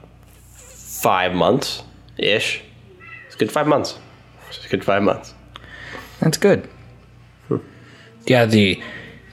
[0.55, 1.83] five months
[2.17, 2.63] ish.
[3.27, 3.99] It's a good five months.
[4.49, 5.35] It's a good five months.
[6.21, 6.69] That's good.
[7.49, 7.59] Hmm.
[8.27, 8.83] Yeah, the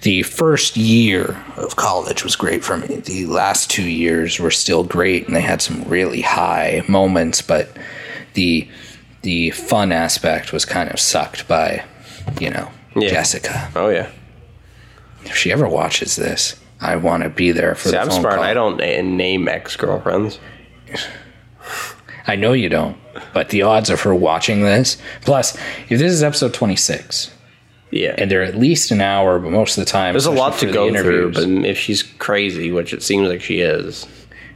[0.02, 2.98] the first year of college was great for me.
[2.98, 7.42] The last two years were still great, and they had some really high moments.
[7.42, 7.70] But
[8.34, 8.68] the
[9.22, 11.84] the fun aspect was kind of sucked by,
[12.40, 13.10] you know, Yeah.
[13.10, 13.70] Jessica.
[13.76, 14.10] Oh yeah.
[15.24, 18.20] If she ever watches this, I want to be there for See, the I'm phone
[18.22, 18.36] smart.
[18.36, 18.44] call.
[18.44, 20.40] I don't name ex girlfriends.
[22.28, 22.98] I know you don't,
[23.34, 24.98] but the odds of her watching this.
[25.22, 25.56] Plus,
[25.90, 27.32] if this is episode 26,
[27.92, 28.16] Yeah.
[28.18, 30.72] and they're at least an hour, but most of the time There's a lot to
[30.72, 34.08] go through, but if she's crazy, which it seems like she is,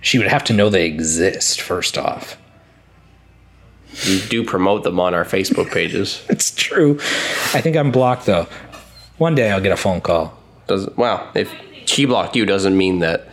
[0.02, 2.38] she would have to know they exist first off.
[4.06, 6.24] We do promote them on our Facebook pages.
[6.30, 6.98] It's true.
[7.54, 8.48] I think I'm blocked though.
[9.18, 10.38] One day I'll get a phone call.
[10.68, 11.54] Doesn't well, if
[11.86, 13.28] she blocked you, doesn't mean that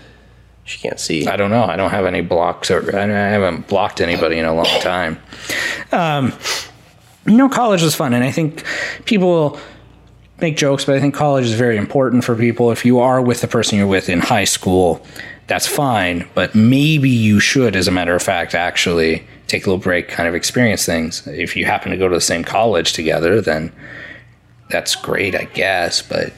[0.64, 1.26] she can't see.
[1.26, 1.64] I don't know.
[1.64, 5.18] I don't have any blocks, or I haven't blocked anybody in a long time.
[5.90, 6.32] Um,
[7.26, 8.64] you know, college was fun, and I think
[9.04, 9.58] people
[10.40, 12.70] make jokes, but I think college is very important for people.
[12.70, 15.04] If you are with the person you're with in high school,
[15.46, 19.82] that's fine, but maybe you should, as a matter of fact, actually take a little
[19.82, 21.26] break, kind of experience things.
[21.26, 23.70] If you happen to go to the same college together, then
[24.70, 26.32] that's great, I guess, but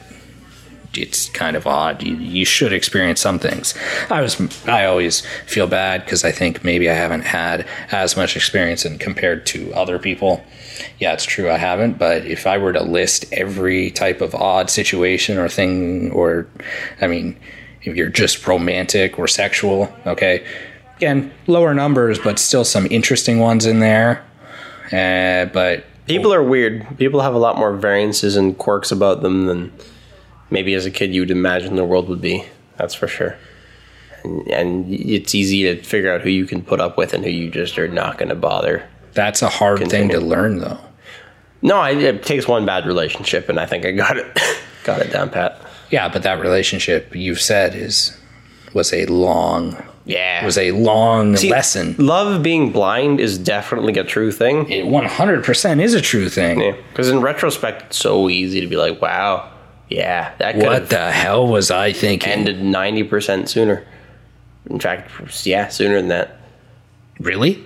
[0.93, 2.03] it's kind of odd.
[2.03, 3.73] You, you should experience some things.
[4.09, 4.37] I was
[4.67, 8.99] I always feel bad because I think maybe I haven't had as much experience and
[8.99, 10.43] compared to other people.
[10.99, 14.69] Yeah, it's true I haven't, but if I were to list every type of odd
[14.69, 16.47] situation or thing or
[16.99, 17.37] I mean,
[17.81, 20.45] if you're just romantic or sexual, okay.
[20.97, 24.23] Again, lower numbers, but still some interesting ones in there.
[24.91, 26.97] Uh, but People are weird.
[26.97, 29.73] People have a lot more variances and quirks about them than
[30.51, 32.45] maybe as a kid you would imagine the world would be.
[32.77, 33.35] That's for sure.
[34.23, 37.31] And, and it's easy to figure out who you can put up with and who
[37.31, 38.87] you just are not going to bother.
[39.13, 40.79] that's a hard thing to learn though.
[41.61, 44.39] No, I, it takes one bad relationship, and I think I got it,
[44.83, 45.59] got it down pat.
[45.89, 48.15] Yeah, but that relationship you've said is
[48.73, 51.95] was a long Yeah, It was a long See, lesson.
[51.97, 54.69] Love being blind is definitely a true thing.
[54.69, 56.61] It 100% is a true thing.
[56.61, 59.49] Yeah, because in retrospect, it's so easy to be like, "Wow,
[59.89, 62.31] yeah, that could What the hell was I thinking?
[62.31, 63.83] ended ninety percent sooner."
[64.69, 65.09] In fact,
[65.45, 66.37] yeah, sooner than that.
[67.19, 67.63] really?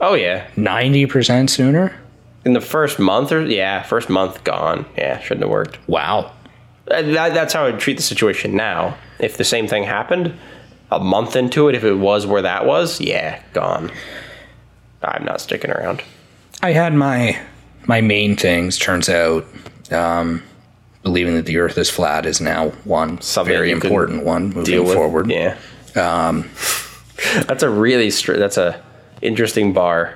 [0.00, 1.94] Oh yeah, 90% sooner?
[2.44, 4.84] in the first month or yeah, first month gone.
[4.98, 5.78] Yeah, shouldn't have worked.
[5.88, 6.30] Wow.
[6.86, 8.98] That, that's how I would treat the situation now.
[9.18, 10.34] If the same thing happened
[10.90, 13.90] a month into it, if it was where that was, yeah, gone.
[15.02, 16.02] I'm not sticking around.
[16.62, 17.38] I had my
[17.86, 19.44] my main things turns out
[19.90, 20.42] um
[21.02, 25.30] believing that the earth is flat is now one Something very important one moving forward.
[25.30, 25.58] Yeah.
[25.94, 26.48] Um,
[27.46, 28.82] that's a really str- that's a
[29.20, 30.14] interesting bar.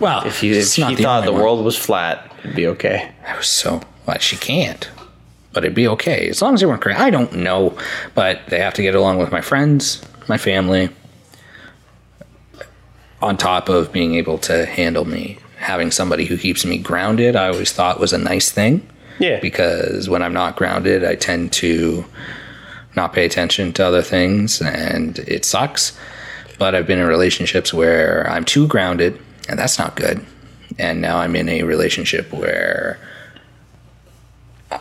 [0.00, 1.42] Well, If you if the thought the one.
[1.42, 3.10] world was flat, it'd be okay.
[3.26, 4.88] I was so well, she can't.
[5.52, 6.98] But it'd be okay as long as they weren't crazy.
[6.98, 7.76] I don't know,
[8.14, 10.90] but they have to get along with my friends, my family.
[13.20, 17.48] On top of being able to handle me, having somebody who keeps me grounded, I
[17.48, 18.86] always thought was a nice thing
[19.18, 19.40] Yeah.
[19.40, 22.04] because when I'm not grounded, I tend to
[22.94, 25.98] not pay attention to other things and it sucks.
[26.58, 29.18] But I've been in relationships where I'm too grounded
[29.48, 30.24] and that's not good.
[30.78, 32.98] And now I'm in a relationship where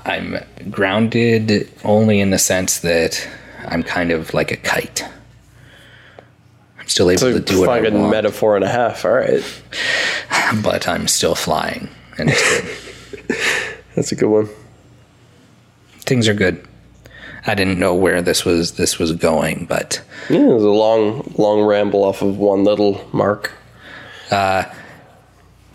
[0.05, 0.37] I'm
[0.69, 3.27] grounded only in the sense that
[3.67, 5.03] I'm kind of like a kite.
[6.79, 9.03] I'm still able to do what I fucking want, metaphor and a half.
[9.05, 9.43] All right,
[10.63, 13.37] but I'm still flying and it's good.
[13.95, 14.49] that's a good one.
[15.99, 16.65] things are good.
[17.45, 21.33] I didn't know where this was this was going, but Yeah, it was a long,
[21.37, 23.51] long ramble off of one little mark.
[24.31, 24.65] uh,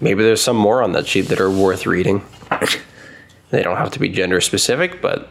[0.01, 2.25] Maybe there's some more on that sheet that are worth reading.
[3.53, 5.29] They don't have to be gender specific, but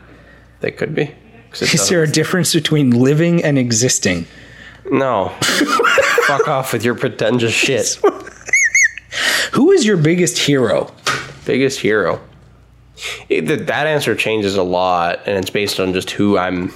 [0.62, 1.14] they could be.
[1.60, 4.28] is there a difference between living and existing?
[4.90, 5.30] no.
[6.28, 8.00] Fuck off with your pretentious shit.
[9.54, 10.94] Who is your biggest hero?
[11.46, 12.22] Biggest hero.
[13.28, 16.72] It, that, that answer changes a lot, and it's based on just who I'm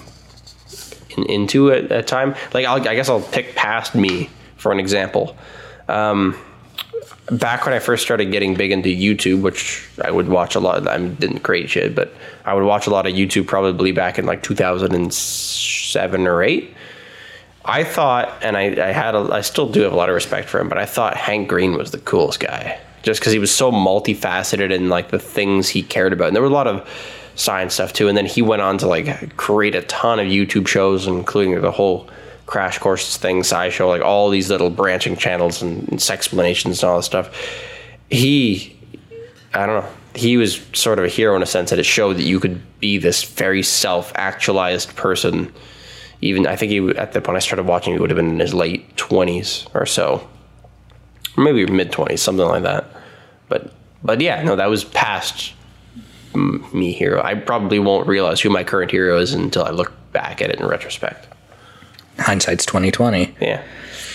[1.16, 2.36] in, into at a time.
[2.54, 5.38] Like, I'll, I guess I'll pick past me for an example.
[5.88, 6.36] Um,
[7.32, 10.88] back when I first started getting big into YouTube, which I would watch a lot.
[10.88, 12.13] I didn't create shit, but
[12.45, 16.73] I would watch a lot of YouTube probably back in like 2007 or eight.
[17.67, 20.49] I thought, and I, I had, a, I still do have a lot of respect
[20.49, 23.53] for him, but I thought Hank Green was the coolest guy, just because he was
[23.53, 26.88] so multifaceted in like the things he cared about, and there was a lot of
[27.34, 28.07] science stuff too.
[28.07, 31.71] And then he went on to like create a ton of YouTube shows, including the
[31.71, 32.07] whole
[32.46, 36.98] Crash Course thing, SciShow, like all these little branching channels and, and explanations and all
[36.98, 37.36] this stuff.
[38.10, 38.78] He,
[39.54, 39.89] I don't know.
[40.14, 42.62] He was sort of a hero in a sense that it showed that you could
[42.80, 45.52] be this very self-actualized person.
[46.22, 48.39] Even I think he at the point I started watching, he would have been in
[48.39, 50.26] his late twenties or so.
[51.38, 52.86] maybe mid twenties, something like that.
[53.50, 53.72] But
[54.04, 55.54] but yeah, no, that was past
[56.36, 57.22] me hero.
[57.24, 60.60] I probably won't realize who my current hero is until I look back at it
[60.60, 61.28] in retrospect.
[62.20, 63.36] Hindsight's twenty twenty.
[63.41, 63.63] Yeah.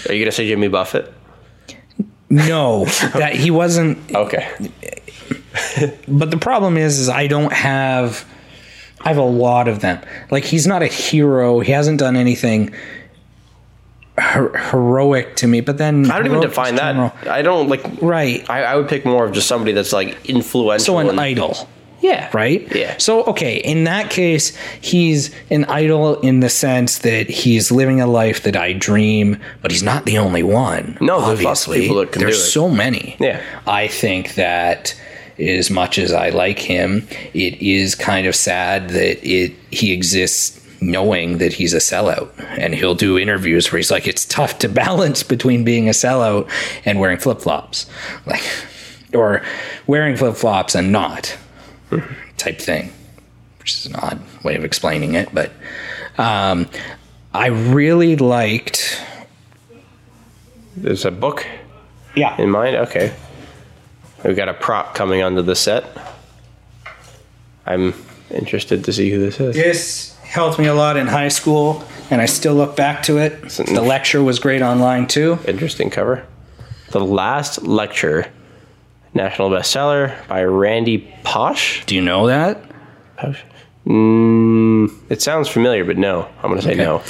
[0.09, 1.13] Are you gonna say Jimmy Buffett?
[2.29, 2.85] No,
[3.15, 3.99] that he wasn't.
[4.15, 4.49] Okay.
[6.09, 8.25] But the problem is, is I don't have.
[9.03, 10.01] I have a lot of them.
[10.31, 11.61] Like he's not a hero.
[11.61, 12.75] He hasn't done anything
[14.19, 15.61] her- heroic to me.
[15.63, 17.27] But then I don't even define that.
[17.27, 17.83] I don't like.
[18.03, 18.49] Right.
[18.49, 20.85] I, I would pick more of just somebody that's like influential.
[20.85, 21.69] So an and- idol.
[22.01, 22.31] Yeah.
[22.33, 22.67] right?
[22.75, 22.97] Yeah.
[22.99, 28.07] So, okay, in that case, he's an idol in the sense that he's living a
[28.07, 30.97] life that I dream, but he's not the only one.
[31.01, 31.81] No, there's obviously.
[31.81, 32.51] people that can There's it.
[32.51, 33.17] so many.
[33.21, 33.43] Yeah.
[33.67, 34.95] I think that
[35.39, 40.59] as much as I like him, it is kind of sad that it he exists
[40.83, 44.69] knowing that he's a sellout and he'll do interviews where he's like it's tough to
[44.87, 46.49] balance between being a sellout
[46.87, 47.85] and wearing flip-flops
[48.25, 48.43] like
[49.13, 49.43] or
[49.87, 51.37] wearing flip-flops and not
[52.37, 52.93] type thing,
[53.59, 55.29] which is an odd way of explaining it.
[55.35, 55.51] But
[56.19, 56.69] um,
[57.35, 59.03] I really liked.
[60.77, 61.47] There's a book
[62.15, 62.41] Yeah.
[62.41, 62.77] in mind.
[62.77, 63.13] Okay.
[64.25, 65.85] We've got a prop coming onto the set.
[67.67, 67.95] I'm
[68.31, 69.55] interested to see who this is.
[69.55, 73.49] This helped me a lot in high school, and I still look back to it.
[73.49, 75.39] The lecture was great online too.
[75.47, 76.25] Interesting cover.
[76.91, 78.27] The Last Lecture,
[79.15, 81.85] national bestseller by Randy Pausch.
[81.87, 82.61] Do you know that?
[83.17, 83.41] Pausch.
[83.87, 86.29] Mm, it sounds familiar, but no.
[86.43, 87.03] I'm going to say no.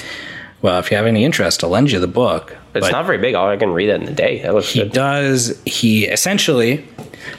[0.62, 2.56] Well, if you have any interest, I'll lend you the book.
[2.74, 3.34] It's But not very big.
[3.34, 4.42] I can read that in a day.
[4.42, 4.92] That looks he good.
[4.92, 5.60] does.
[5.64, 6.86] He essentially,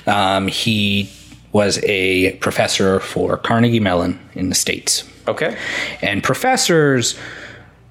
[0.07, 1.09] um, he
[1.51, 5.07] was a professor for Carnegie Mellon in the states.
[5.27, 5.55] Okay.
[6.01, 7.17] And professors,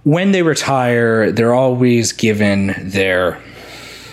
[0.04, 3.40] when they retire, they're always given their,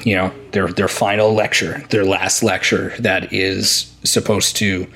[0.08, 4.88] you know, their their final lecture, their last lecture that is supposed to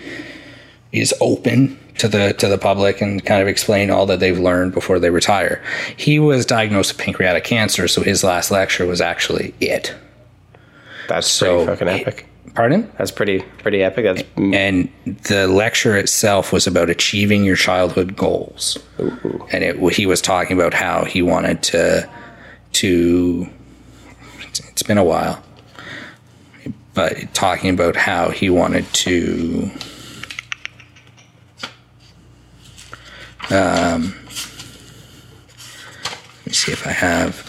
[0.93, 4.73] is open to the to the public and kind of explain all that they've learned
[4.73, 5.61] before they retire.
[5.97, 9.93] He was diagnosed with pancreatic cancer, so his last lecture was actually it.
[11.09, 12.25] That's So- fucking epic.
[12.55, 12.89] Pardon?
[12.97, 14.05] That's pretty pretty epic.
[14.05, 14.87] That's and
[15.27, 18.77] the lecture itself was about achieving your childhood goals
[19.51, 22.09] and it he was talking about how he wanted to
[22.73, 23.47] to
[24.81, 25.43] it's been a while
[26.95, 29.69] but talking about how he wanted to
[33.51, 34.15] um
[36.39, 37.47] let me see if i have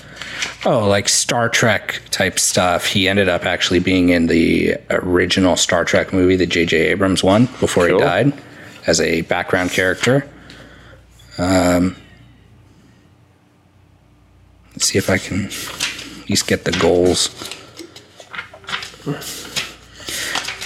[0.64, 2.86] Oh, like Star Trek type stuff.
[2.86, 6.76] He ended up actually being in the original Star Trek movie the J.J.
[6.76, 7.98] Abrams one, before Cool.
[7.98, 8.32] he died
[8.86, 10.28] as a background character.
[11.36, 11.96] Um,
[14.72, 15.48] let's see if I can
[16.22, 17.28] at least get the goals.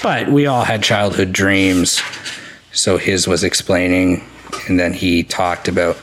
[0.02, 2.02] But we all had childhood dreams.
[2.72, 4.22] So his was explaining,
[4.68, 5.96] and then he talked about,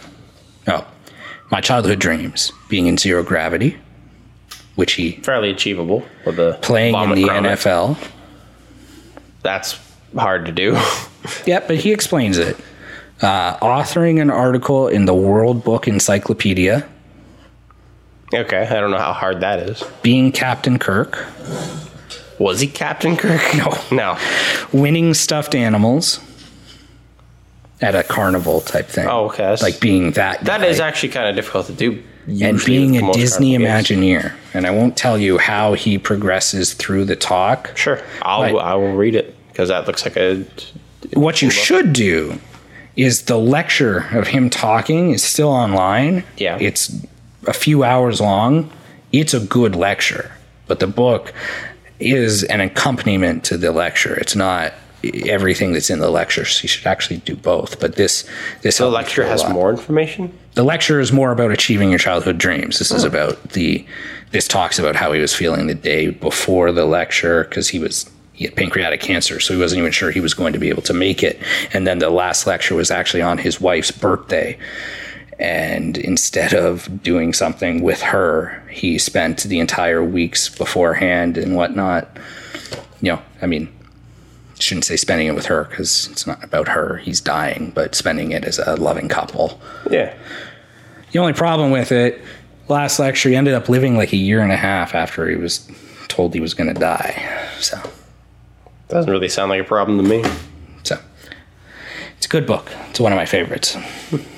[0.67, 0.85] oh,
[1.51, 3.77] my childhood dreams being in zero gravity,
[4.75, 7.23] which he fairly achievable with the playing in the.
[7.25, 7.97] NFL.
[9.43, 9.79] That's
[10.17, 10.77] hard to do.
[11.45, 12.57] Yep, but he explains it.
[13.21, 16.85] Uh, authoring an article in the World Book Encyclopedia,
[18.35, 19.83] okay, I don't know how hard that is.
[20.01, 21.25] being Captain Kirk,
[22.39, 23.41] Was he Captain Kirk?
[23.55, 24.17] No, no.
[24.71, 26.19] winning stuffed animals
[27.81, 29.07] at a carnival type thing.
[29.07, 29.37] Oh, okay.
[29.43, 30.43] That's- Like being that.
[30.45, 30.67] That guy.
[30.67, 32.01] is actually kind of difficult to do.
[32.41, 33.89] and being a Disney carnival games.
[33.89, 34.33] Imagineer.
[34.53, 37.75] And I won't tell you how he progresses through the talk.
[37.75, 40.45] Sure, I'll I will read it because that looks like a
[41.13, 42.39] What you should do
[42.95, 46.23] is the lecture of him talking is still online.
[46.37, 46.57] Yeah.
[46.61, 46.95] It's
[47.47, 48.71] a few hours long.
[49.11, 50.31] It's a good lecture,
[50.67, 51.33] but the book
[51.99, 54.15] is an accompaniment to the lecture.
[54.15, 54.73] It's not
[55.03, 56.45] everything that's in the lecture.
[56.45, 57.79] So you should actually do both.
[57.79, 58.27] But this
[58.61, 60.37] this the lecture has more information.
[60.53, 62.79] The lecture is more about achieving your childhood dreams.
[62.79, 63.09] This is hmm.
[63.09, 63.85] about the.
[64.31, 68.09] This talks about how he was feeling the day before the lecture because he was
[68.33, 70.81] he had pancreatic cancer, so he wasn't even sure he was going to be able
[70.83, 71.39] to make it.
[71.71, 74.57] And then the last lecture was actually on his wife's birthday,
[75.39, 82.07] and instead of doing something with her, he spent the entire weeks beforehand and whatnot.
[83.01, 83.69] You know, I mean,
[84.59, 86.97] shouldn't say spending it with her because it's not about her.
[86.97, 89.59] He's dying, but spending it as a loving couple.
[89.89, 90.15] Yeah,
[91.11, 92.21] The only problem with it,
[92.69, 95.67] last lecture, he ended up living like a year and a half after he was
[96.07, 97.47] told he was going to die.
[97.59, 97.79] So,
[98.87, 100.23] doesn't really sound like a problem to me.
[100.83, 100.97] so
[102.17, 102.71] it's a good book.
[102.89, 103.75] It's one of my favorites.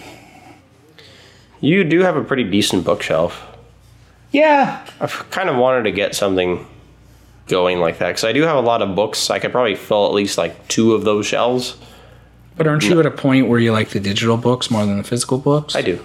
[1.66, 3.42] You do have a pretty decent bookshelf.
[4.32, 6.66] Yeah, I've kind of wanted to get something
[7.48, 9.30] going like that because I do have a lot of books.
[9.32, 11.76] I could probably fill at least like two of those shelves.
[12.56, 15.04] But aren't you at a point where you like the digital books more than the
[15.04, 15.76] physical books?
[15.76, 16.00] I do.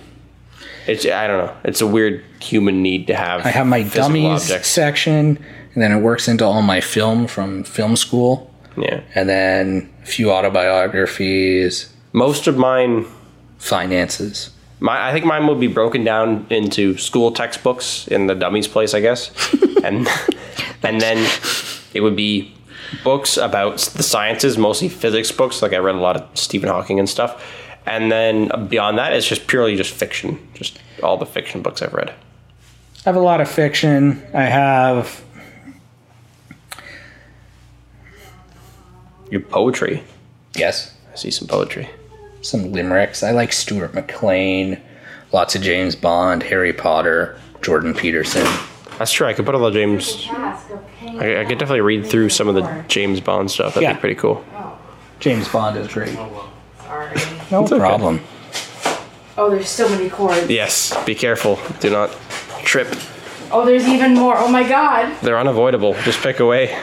[0.87, 1.55] It's I don't know.
[1.65, 3.45] It's a weird human need to have.
[3.45, 4.69] I have my dummies objects.
[4.69, 5.37] section,
[5.75, 10.07] and then it works into all my film from film school, Yeah, and then a
[10.07, 13.05] few autobiographies, most of mine.
[13.59, 14.51] finances.
[14.81, 18.95] My I think mine would be broken down into school textbooks in the dummies place,
[18.95, 19.31] I guess,
[19.85, 20.09] and
[20.83, 21.31] and then
[21.95, 22.55] it would be
[23.05, 25.63] books about the sciences, mostly physics books.
[25.63, 27.45] Like I read a lot of Stephen Hawking and stuff,
[27.87, 31.95] and then beyond that, it's just purely just fiction, just all the fiction books I've
[31.95, 32.11] read.
[32.11, 32.15] I
[33.05, 34.23] have a lot of fiction.
[34.35, 35.23] I have
[39.31, 40.03] Your poetry,
[40.55, 41.89] yes, I see some poetry.
[42.43, 43.23] Some limericks.
[43.23, 44.81] I like Stuart McLean,
[45.33, 48.47] lots of James Bond, Harry Potter, Jordan Peterson.
[48.99, 49.27] That's true.
[49.27, 50.27] I could put all the James.
[50.31, 53.75] I, I could definitely read through some of the James Bond stuff.
[53.75, 53.95] That'd Yeah.
[53.95, 54.45] be pretty cool.
[55.21, 56.15] James Bond is great.
[56.19, 56.51] Oh,
[56.83, 57.15] Sorry.
[57.51, 57.79] No okay.
[57.79, 58.21] problem.
[59.39, 60.49] Oh, there's so many cords.
[60.51, 61.59] Yes, be careful.
[61.81, 62.11] Do not
[62.63, 62.89] trip.
[63.51, 64.37] Oh, there's even more.
[64.37, 65.17] Oh my god.
[65.23, 65.95] They're unavoidable.
[66.05, 66.75] Just pick away.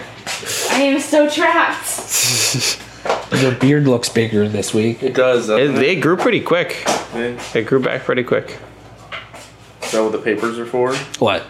[0.71, 1.85] I am so trapped.
[3.35, 5.03] Your beard looks bigger this week.
[5.03, 5.49] It does.
[5.49, 5.79] Uh, it, doesn't it?
[5.79, 6.81] they grew pretty quick.
[7.13, 7.41] Yeah.
[7.53, 8.57] It grew back pretty quick.
[9.83, 10.95] Is that what the papers are for?
[11.19, 11.43] What?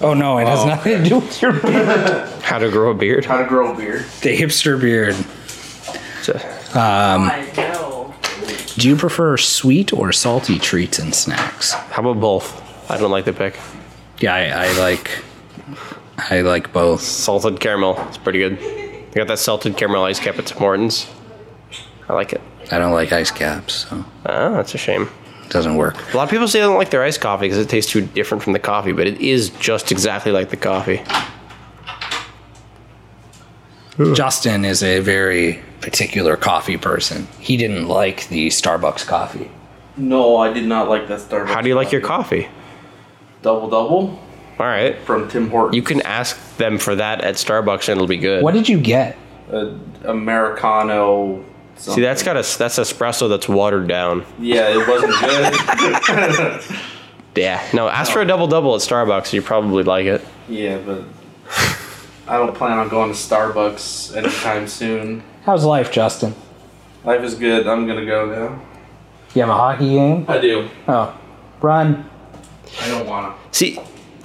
[0.00, 2.28] Oh no, it has Oh, nothing to do with your beard.
[2.42, 3.24] How to grow a beard.
[3.24, 4.00] How to grow a beard.
[4.22, 5.14] the hipster beard.
[6.22, 6.34] So-
[6.74, 8.14] um, I know.
[8.76, 11.72] Do you prefer sweet or salty treats and snacks?
[11.72, 12.90] How about both?
[12.90, 13.58] I don't like the pick.
[14.18, 15.10] Yeah, I, I like.
[16.18, 17.02] I like both.
[17.02, 17.96] Salted caramel.
[18.08, 18.58] It's pretty good.
[19.12, 21.06] I got that salted caramel ice cap at Tim Hortons.
[22.08, 22.40] I like it.
[22.70, 25.08] I don't like ice caps, so Ah, that's a shame.
[25.44, 25.96] it doesn't work.
[26.14, 28.00] A lot of people say they don't like their iced coffee because it tastes too
[28.00, 31.02] different from the coffee, but it is just exactly like the coffee.
[34.14, 37.28] Justin is a very particular coffee person.
[37.38, 39.50] He didn't like the Starbucks coffee.
[39.98, 41.48] No, I did not like that Starbucks.
[41.48, 42.48] How do you like your coffee?
[43.42, 44.18] Double double
[44.62, 44.96] All right.
[45.00, 45.74] from Tim Hortons.
[45.74, 48.44] You can ask them for that at Starbucks and it'll be good.
[48.44, 49.16] What did you get?
[49.52, 49.70] Uh,
[50.04, 51.44] Americano.
[51.76, 54.24] See, that's got a that's espresso that's watered down.
[54.38, 56.62] Yeah, it wasn't good.
[57.34, 57.66] Yeah.
[57.72, 59.32] No, ask for a double double at Starbucks.
[59.32, 60.24] You probably like it.
[60.48, 61.02] yeah, but
[62.28, 65.22] I don't plan on going to Starbucks anytime soon.
[65.44, 66.34] How's life, Justin?
[67.04, 67.66] Life is good.
[67.66, 68.62] I'm gonna go now.
[69.34, 70.26] You have a hockey game?
[70.28, 70.68] I do.
[70.86, 71.18] Oh,
[71.60, 72.08] run.
[72.80, 73.34] I don't wanna.
[73.50, 73.80] See,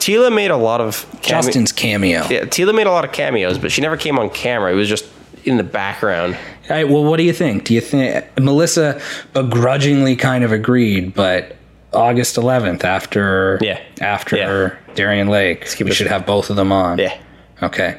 [0.07, 2.25] Tila made a lot of came- Justin's cameo.
[2.29, 4.71] Yeah, Tila made a lot of cameos, but she never came on camera.
[4.71, 5.05] It was just
[5.43, 6.35] in the background.
[6.69, 7.65] All right, well, what do you think?
[7.65, 9.01] Do you think Melissa
[9.33, 11.57] begrudgingly kind of agreed, but
[11.93, 13.79] August 11th after Yeah.
[13.99, 14.69] after Yeah.
[14.95, 16.99] Darien Lake, we should have both of them on.
[16.99, 17.13] Yeah,
[17.61, 17.95] Okay.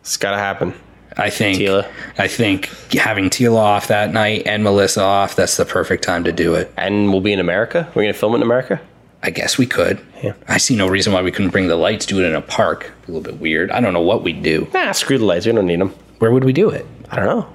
[0.00, 0.72] it's gotta happen.
[1.16, 1.86] I think Tila.
[2.18, 6.32] I think having Tila off that night and Melissa off, that's the perfect time to
[6.32, 6.72] do it.
[6.76, 7.86] And we'll be in America.
[7.94, 8.80] We're gonna film it in America.
[9.24, 9.98] I guess we could.
[10.22, 10.34] Yeah.
[10.48, 12.92] I see no reason why we couldn't bring the lights, do it in a park.
[13.04, 13.70] A little bit weird.
[13.70, 14.68] I don't know what we'd do.
[14.74, 15.46] Nah, screw the lights.
[15.46, 15.88] We don't need them.
[16.18, 16.86] Where would we do it?
[17.10, 17.48] I don't know.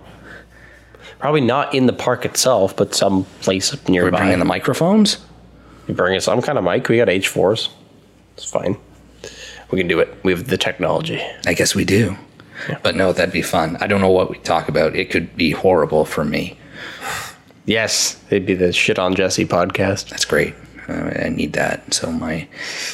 [1.20, 4.10] Probably not in the park itself, but some place nearby.
[4.10, 5.24] We're bringing the microphones.
[5.88, 6.88] You bring us some kind of mic.
[6.90, 7.70] We got H4s.
[8.36, 8.76] It's fine.
[9.70, 10.18] We can do it.
[10.24, 11.22] We have the technology.
[11.46, 12.18] I guess we do.
[12.82, 13.78] But no, that'd be fun.
[13.80, 14.96] I don't know what we talk about.
[14.96, 16.58] It could be horrible for me.
[17.66, 20.10] Yes, it'd be the shit on Jesse podcast.
[20.10, 20.56] That's great.
[20.92, 22.48] I need that so my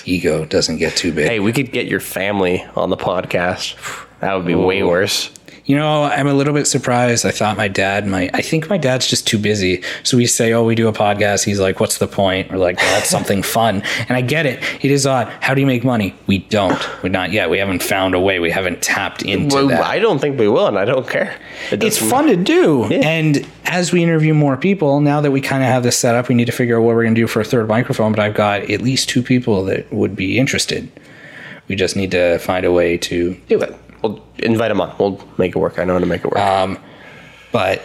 [0.05, 1.27] ego doesn't get too big.
[1.27, 3.75] Hey, we could get your family on the podcast.
[4.19, 5.29] That would be way worse.
[5.68, 7.26] You know, I'm a little bit surprised.
[7.26, 8.30] I thought my dad might.
[8.36, 9.82] I think my dad's just too busy.
[10.03, 12.78] So we say, "Oh, we do a podcast." He's like, "What's the point?" We're like,
[12.78, 14.59] well, "That's something fun." And I get it.
[14.86, 15.28] It is odd.
[15.41, 16.13] How do you make money?
[16.28, 16.80] We don't.
[17.01, 17.49] We're not yet.
[17.49, 18.38] We haven't found a way.
[18.39, 19.84] We haven't tapped into Well, that.
[19.84, 21.36] I don't think we will, and I don't care.
[21.72, 22.86] It it's fun to do.
[22.91, 22.99] Yeah.
[22.99, 26.30] And as we interview more people, now that we kind of have this set up,
[26.30, 28.11] we need to figure out what we're going to do for a third microphone.
[28.11, 30.91] But I've got at least two people that would be interested.
[31.68, 33.76] We just need to find a way to do it.
[34.08, 34.95] We'll invite him on.
[34.99, 35.80] We'll make it work.
[35.80, 36.39] I know how to make it work.
[36.39, 36.78] Um,
[37.51, 37.82] but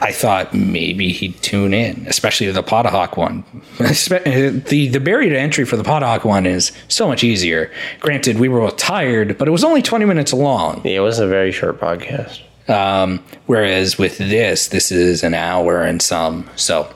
[0.00, 3.44] I thought maybe he'd tune in, especially the Potahawk one.
[3.78, 7.70] the the barrier to entry for the Potahawk one is so much easier.
[8.00, 10.82] Granted, we were both tired, but it was only twenty minutes long.
[10.84, 12.40] yeah, it was a very short podcast.
[12.68, 16.50] Um, whereas with this, this is an hour and some.
[16.56, 16.92] So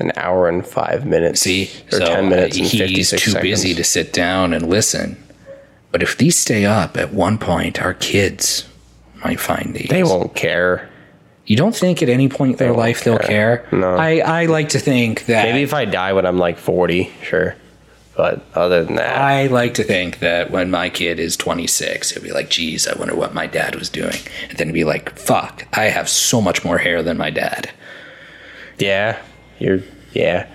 [0.00, 1.40] An hour and five minutes.
[1.42, 3.34] see, or so ten minutes and he's too seconds.
[3.40, 5.16] busy to sit down and listen.
[5.92, 8.68] But if these stay up, at one point, our kids
[9.24, 9.88] might find these.
[9.88, 10.88] They won't care.
[11.46, 13.66] You don't think at any point in their life they'll care?
[13.68, 13.78] care.
[13.80, 13.96] No.
[13.96, 17.56] I, I like to think that Maybe if I die when I'm like forty, sure.
[18.16, 22.22] But other than that, I like to think that when my kid is 26, he'll
[22.22, 24.16] be like, geez, I wonder what my dad was doing.
[24.50, 27.70] And then be like, fuck, I have so much more hair than my dad.
[28.78, 29.20] yeah,
[29.58, 29.80] you're
[30.12, 30.46] yeah.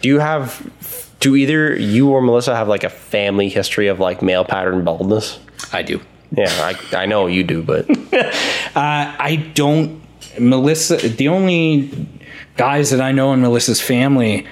[0.00, 1.01] Do you have?
[1.22, 5.38] Do either you or Melissa have like a family history of like male pattern baldness?
[5.72, 6.00] I do.
[6.36, 8.26] Yeah, I, I know you do, but uh,
[8.74, 10.02] I don't.
[10.40, 12.08] Melissa, the only
[12.56, 14.48] guys that I know in Melissa's family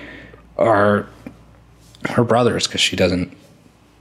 [0.58, 1.08] are
[2.08, 3.36] her brothers because she doesn't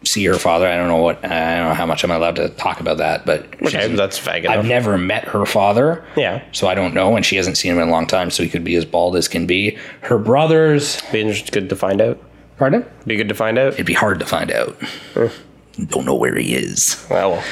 [0.04, 0.68] see her father.
[0.68, 1.26] I don't know what.
[1.26, 4.46] I don't know how much I'm allowed to talk about that, but okay, that's vague
[4.46, 6.06] I've never met her father.
[6.16, 6.44] Yeah.
[6.52, 8.50] So I don't know, and she hasn't seen him in a long time, so he
[8.50, 9.76] could be as bald as can be.
[10.02, 12.22] Her brothers, Be good to find out.
[12.60, 12.86] Pardon?
[13.08, 13.74] Be good to find out.
[13.74, 14.76] It'd be hard to find out.
[15.14, 15.86] Hmm.
[15.86, 17.04] Don't know where he is.
[17.10, 17.44] Well,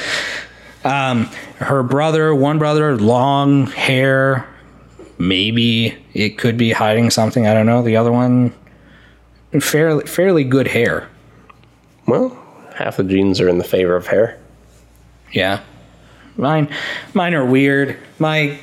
[0.84, 1.24] um,
[1.56, 4.46] her brother, one brother, long hair.
[5.18, 7.46] Maybe it could be hiding something.
[7.46, 7.82] I don't know.
[7.82, 8.54] The other one,
[9.60, 11.08] fairly fairly good hair.
[12.06, 12.36] well,
[12.76, 14.38] half the genes are in the favor of hair.
[15.32, 15.60] Yeah,
[16.36, 16.68] mine
[17.14, 17.98] mine are weird.
[18.20, 18.58] My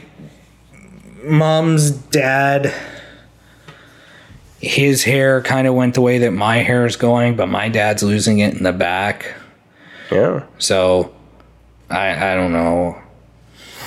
[1.24, 2.74] mom's dad.
[4.66, 8.02] His hair kind of went the way that my hair is going, but my dad's
[8.02, 9.36] losing it in the back.
[10.12, 10.46] Yeah.
[10.58, 11.14] So
[11.90, 13.00] I I don't know.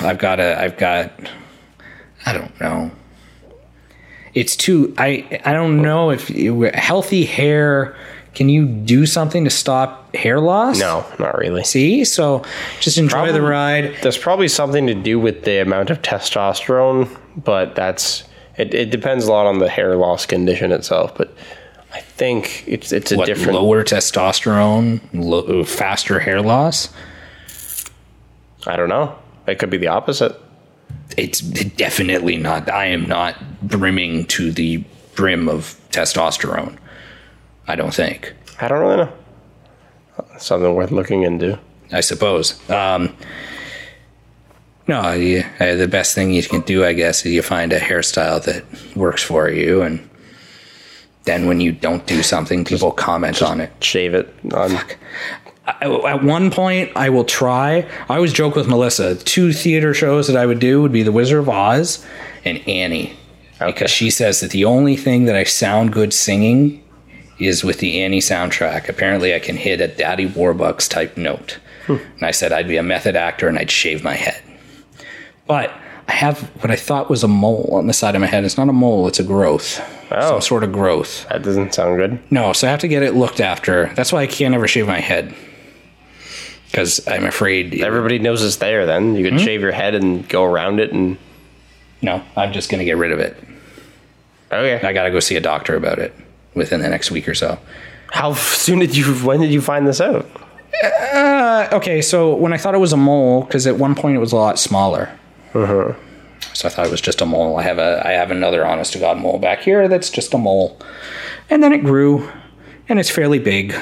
[0.01, 1.11] I've got a I've got
[2.25, 2.91] I don't know.
[4.33, 7.95] It's too I I don't know if you, healthy hair
[8.35, 10.79] can you do something to stop hair loss?
[10.79, 11.63] No, not really.
[11.63, 12.05] See?
[12.05, 12.43] So
[12.79, 13.97] just enjoy the ride.
[14.01, 18.23] There's probably something to do with the amount of testosterone, but that's
[18.59, 21.15] it, it depends a lot on the hair loss condition itself.
[21.15, 21.33] But
[21.93, 23.53] I think it's it's a What different.
[23.53, 26.89] lower testosterone, faster hair loss?
[28.67, 29.15] I don't know.
[29.47, 30.35] It could be the opposite.
[31.17, 32.69] It's definitely not.
[32.69, 34.83] I am not brimming to the
[35.15, 36.77] brim of testosterone.
[37.67, 38.33] I don't think.
[38.61, 39.13] I don't really know.
[40.37, 41.57] Something worth looking into.
[41.91, 42.59] I suppose.
[42.69, 43.15] Um,
[44.89, 47.79] no, you, uh, the best thing you can do, I guess, is you find a
[47.79, 48.63] hairstyle that
[48.95, 50.07] works for you, and
[51.25, 53.71] then when you don't do something, people comment on it.
[53.81, 54.71] Shave it on.
[55.67, 57.85] I- At one point, I will try.
[58.09, 59.15] I always joke with Melissa.
[59.15, 62.03] Two theater shows that I would do would be The Wizard of Oz
[62.43, 63.13] and Annie,
[63.61, 63.71] Okay.
[63.71, 66.81] because she says that the only thing that I sound good singing
[67.37, 68.89] is with the Annie soundtrack.
[68.89, 71.59] Apparently, I can hit a Daddy Warbucks type note.
[71.87, 74.41] And I said I'd be a method actor and I'd shave my head.
[75.49, 75.73] But
[76.07, 78.45] I have what I thought was a mole on the side of my head.
[78.45, 79.81] It's not a mole, it's a growth.
[80.11, 80.29] Oh.
[80.29, 81.27] Some sort of growth.
[81.27, 82.19] That doesn't sound good.
[82.31, 83.91] No, so I have to get it looked after.
[83.95, 85.33] That's why I can't ever shave my head.
[86.67, 87.81] Because I'm afraid.
[87.81, 88.85] Everybody knows it's there.
[88.85, 91.17] Then you could shave your head and go around it, and
[92.03, 93.35] no, I'm just going to get rid of it.
[94.51, 94.87] okay.
[94.87, 96.13] I got to go see a doctor about it
[96.53, 97.57] within the next week or so.
[98.11, 99.15] How soon did you?
[99.25, 100.27] When did you find this out?
[100.83, 104.19] Uh, okay, so when I thought it was a mole, because at one point it
[104.19, 105.09] was a lot smaller.
[106.53, 107.57] So I thought it was just a mole.
[107.57, 110.37] I have a I have another honest to god mole back here that's just a
[110.37, 110.77] mole,
[111.49, 112.29] and then it grew,
[112.87, 113.75] and it's fairly big.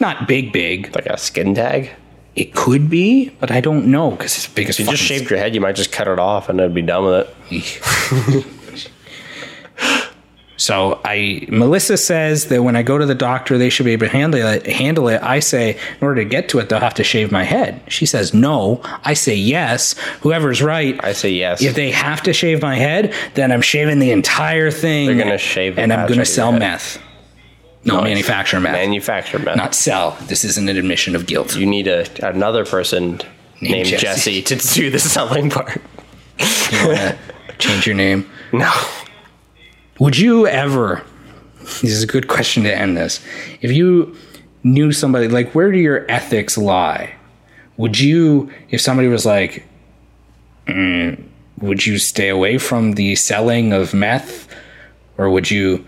[0.00, 0.94] Not big, big.
[0.94, 1.90] Like a skin tag?
[2.36, 5.40] It could be, but I don't know because it's big as You just shaved your
[5.40, 5.54] head.
[5.54, 8.46] You might just cut it off, and it'd be done with it.
[10.58, 14.06] So I Melissa says that when I go to the doctor, they should be able
[14.06, 14.66] to handle it.
[14.66, 15.22] Handle it.
[15.22, 17.80] I say in order to get to it, they'll have to shave my head.
[17.88, 18.80] She says no.
[19.04, 19.94] I say yes.
[20.20, 21.02] Whoever's right.
[21.02, 21.62] I say yes.
[21.62, 25.06] if they have to shave my head, then I'm shaving the entire thing.
[25.06, 27.00] They're gonna shave and I'm going to sell meth.
[27.84, 28.72] No, manufacture meth.
[28.72, 29.56] Manufacture meth.
[29.56, 30.18] not sell.
[30.22, 31.56] This isn't an admission of guilt.
[31.56, 33.20] you need a another person
[33.60, 34.42] named, Jesse.
[34.42, 34.42] Jesse.
[34.42, 35.80] to do the selling part.
[36.72, 37.18] You wanna
[37.58, 38.28] change your name.
[38.52, 38.72] No.
[39.98, 41.02] Would you ever?
[41.60, 43.20] This is a good question to end this.
[43.60, 44.16] If you
[44.62, 47.14] knew somebody, like, where do your ethics lie?
[47.76, 49.66] Would you, if somebody was like,
[50.66, 51.22] mm,
[51.60, 54.48] would you stay away from the selling of meth,
[55.16, 55.84] or would you?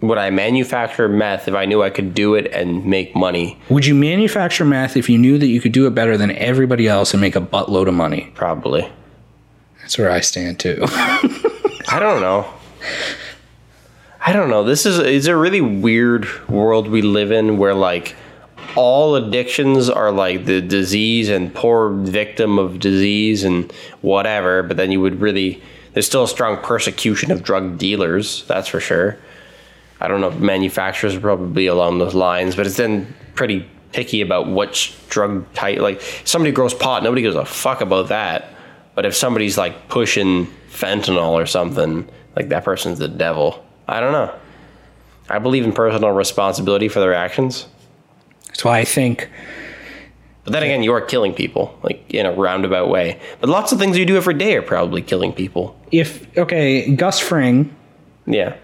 [0.00, 3.58] Would I manufacture meth if I knew I could do it and make money?
[3.70, 6.86] Would you manufacture meth if you knew that you could do it better than everybody
[6.86, 8.30] else and make a buttload of money?
[8.34, 8.86] Probably.
[9.80, 10.78] That's where I stand too.
[11.88, 12.46] I don't know.
[14.26, 14.64] I don't know.
[14.64, 18.16] This is it's a really weird world we live in where like
[18.76, 23.70] all addictions are like the disease and poor victim of disease and
[24.00, 25.62] whatever, but then you would really
[25.92, 29.18] there's still a strong persecution of drug dealers, that's for sure.
[30.00, 34.20] I don't know if manufacturers are probably along those lines, but it's then pretty picky
[34.20, 38.50] about which drug type like somebody grows pot, nobody gives a fuck about that.
[38.94, 43.64] But if somebody's like pushing fentanyl or something, like that person's the devil.
[43.88, 44.34] I don't know.
[45.28, 47.66] I believe in personal responsibility for their actions.
[48.48, 49.28] That's why I think
[50.44, 53.18] But then again, you are killing people, like in a roundabout way.
[53.40, 55.74] But lots of things you do every day are probably killing people.
[55.90, 57.74] if okay, Gus Fring
[58.26, 58.54] Yeah.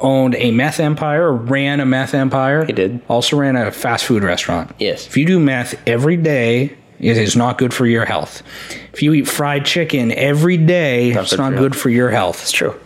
[0.00, 2.64] owned a meth empire, ran a meth empire.
[2.64, 3.00] He did.
[3.08, 4.72] Also ran a fast food restaurant.
[4.78, 5.06] Yes.
[5.06, 8.42] If you do meth every day, it is not good for your health.
[8.92, 12.40] If you eat fried chicken every day, it's not good for your health.
[12.42, 12.78] It's true.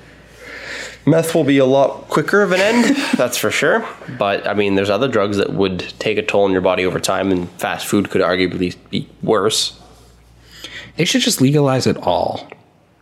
[1.09, 3.87] Meth will be a lot quicker of an end, that's for sure.
[4.19, 6.99] But I mean, there's other drugs that would take a toll on your body over
[6.99, 9.81] time, and fast food could arguably be worse.
[10.97, 12.49] They should just legalize it all.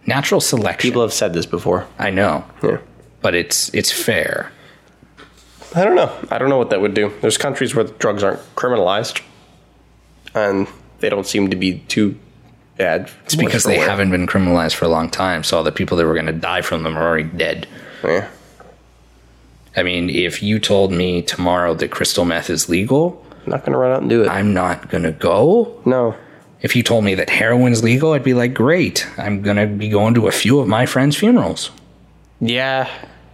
[0.07, 0.87] Natural selection.
[0.91, 1.87] People have said this before.
[1.99, 2.79] I know, Yeah.
[3.23, 4.53] but it's it's fair.
[5.75, 6.13] I don't know.
[6.31, 7.11] I don't know what that would do.
[7.23, 9.23] There's countries where drugs aren't criminalized,
[10.35, 10.69] and
[11.01, 12.19] they don't seem to be too
[12.77, 13.11] bad.
[13.25, 16.07] It's because they haven't been criminalized for a long time, so all the people that
[16.07, 17.67] were going to die from them are already dead.
[18.03, 18.29] Yeah.
[19.77, 23.79] I mean, if you told me tomorrow that crystal meth is legal, I'm not gonna
[23.79, 24.29] run out and do it.
[24.29, 25.81] I'm not going to go.
[25.85, 26.17] no.
[26.61, 29.07] If you told me that heroin's legal, I'd be like, great.
[29.19, 31.71] I'm going to be going to a few of my friends' funerals.
[32.41, 32.89] Yeah.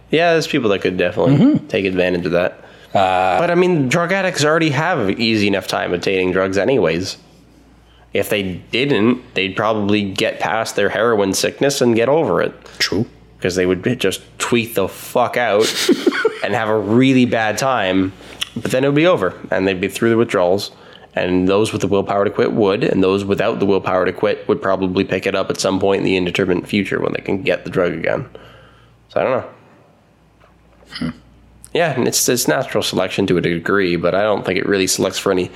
[0.09, 1.67] Yeah, there's people that could definitely mm-hmm.
[1.67, 2.59] take advantage of that.
[2.93, 7.15] Uh, but I mean, drug addicts already have easy enough time obtaining drugs, anyways.
[8.13, 12.53] If they didn't, they'd probably get past their heroin sickness and get over it.
[12.77, 13.05] True.
[13.37, 15.65] Because they would just tweet the fuck out
[16.43, 18.13] and have a really bad time,
[18.55, 20.71] but then it would be over and they'd be through the withdrawals.
[21.13, 24.47] And those with the willpower to quit would, and those without the willpower to quit
[24.47, 27.41] would probably pick it up at some point in the indeterminate future when they can
[27.43, 28.29] get the drug again.
[29.09, 29.49] So I don't know.
[30.91, 31.09] Hmm.
[31.73, 34.87] Yeah, and it's it's natural selection to a degree, but I don't think it really
[34.87, 35.51] selects for any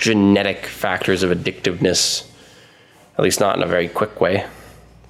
[0.00, 2.26] genetic factors of addictiveness.
[3.16, 4.46] At least not in a very quick way.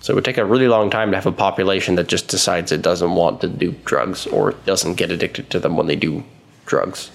[0.00, 2.72] So it would take a really long time to have a population that just decides
[2.72, 6.24] it doesn't want to do drugs or doesn't get addicted to them when they do
[6.66, 7.10] drugs.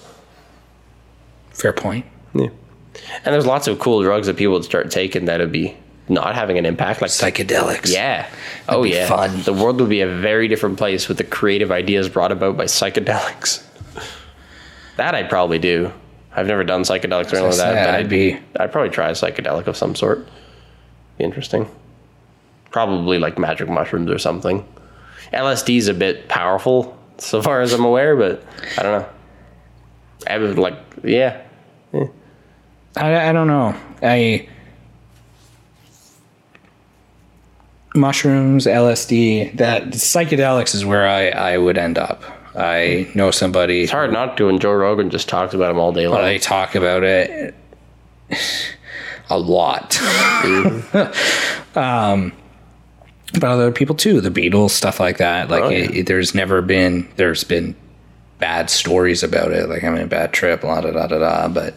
[1.50, 2.06] Fair point.
[2.34, 2.48] Yeah.
[3.24, 5.76] And there's lots of cool drugs that people would start taking that'd be
[6.08, 7.92] not having an impact like Psychedelics.
[7.92, 8.28] yeah.
[8.68, 9.08] oh be yeah.
[9.08, 9.42] fun.
[9.42, 12.64] The world would be a very different place with the creative ideas brought about by
[12.64, 13.64] psychedelics.
[14.96, 15.92] that I'd probably do.
[16.36, 17.86] I've never done psychedelics or anything like that.
[17.86, 18.38] But I'd be.
[18.60, 20.28] I'd probably try a psychedelic of some sort.
[21.16, 21.68] Be interesting.
[22.70, 24.66] Probably like magic mushrooms or something.
[25.32, 28.44] LSD is a bit powerful, so far as I'm aware, but
[28.78, 29.08] I don't know.
[30.28, 31.42] I would like, yeah,
[32.96, 33.74] I, I don't know.
[34.02, 34.48] I
[37.94, 42.22] mushrooms, LSD, that psychedelics is where I, I would end up.
[42.56, 43.82] I know somebody.
[43.82, 44.48] it's hard not to.
[44.48, 46.22] And Joe Rogan just talks about them all day long.
[46.22, 47.54] They talk about it
[49.28, 50.00] a lot.
[51.76, 52.32] um,
[53.34, 55.50] but other people too, the Beatles, stuff like that.
[55.50, 55.78] Like, Oh, yeah.
[55.78, 57.74] it, it- there's never been there's been
[58.38, 59.68] bad stories about it.
[59.68, 61.48] Like having a bad trip, la da da da da.
[61.48, 61.74] But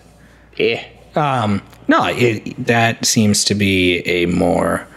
[0.57, 0.83] yeah,
[1.15, 4.87] um, no, it, that seems to be a more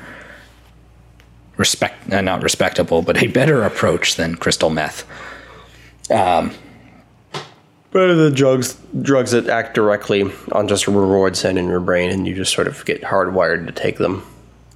[1.57, 5.05] respect, uh, not respectable, but a better approach than crystal meth.
[6.13, 6.53] Um,
[7.93, 12.27] Better the drugs drugs that act directly on just reward center in your brain, and
[12.27, 14.25] you just sort of get hardwired to take them.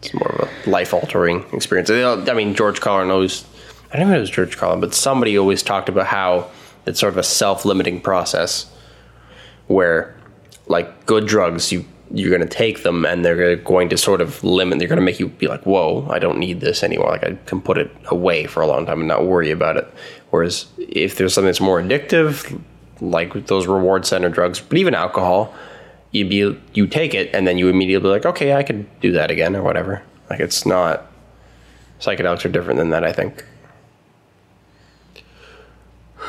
[0.03, 1.89] It's more of a life altering experience.
[1.91, 3.47] I mean, George Carlin always.
[3.91, 6.51] I don't know if it was George Carlin, but somebody always talked about how
[6.85, 8.71] it's sort of a self limiting process,
[9.67, 10.15] where
[10.67, 14.45] like good drugs, you you're going to take them and they're going to sort of
[14.45, 14.79] limit.
[14.79, 17.13] They're going to make you be like, "Whoa, I don't need this anymore.
[17.13, 19.91] Like I can put it away for a long time and not worry about it."
[20.37, 22.61] Whereas if there's something that's more addictive,
[23.01, 25.55] like those reward center drugs, but even alcohol,
[26.11, 29.13] you be you take it and then you immediately be like, "Okay, I could do
[29.13, 30.03] that again" or whatever.
[30.29, 31.11] Like it's not.
[32.01, 33.45] Psychedelics are different than that, I think.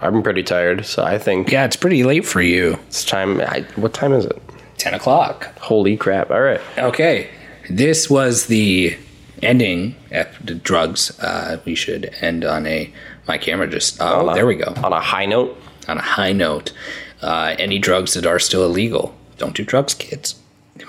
[0.00, 2.78] I'm pretty tired, so I think Yeah, it's pretty late for you.
[2.86, 3.40] it's time.
[3.40, 4.40] I, what time is it?
[4.78, 5.56] 10 o'clock.
[5.58, 6.30] Holy crap!
[6.30, 6.60] All right.
[6.78, 7.30] Okay.
[7.70, 8.96] This was the
[9.42, 11.18] ending after the drugs.
[11.20, 12.92] Uh, we should end on a.
[13.26, 13.98] My camera just.
[14.00, 14.72] Oh, a- there we go.
[14.82, 15.56] On a high note,
[15.88, 16.72] On a high note.
[17.20, 19.14] Uh, any drugs that are still illegal.
[19.38, 20.36] Don't do drugs, kids.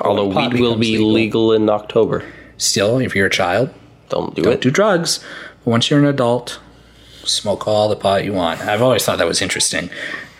[0.01, 1.51] although weed will be legal.
[1.53, 2.23] in October.
[2.57, 3.73] Still, if you're a child,
[4.09, 4.61] Don't do don't it.
[4.61, 5.19] do drugs.
[5.63, 6.59] But once you're an adult,
[7.23, 8.61] smoke all the pot you want.
[8.61, 9.89] I've always thought that was interesting,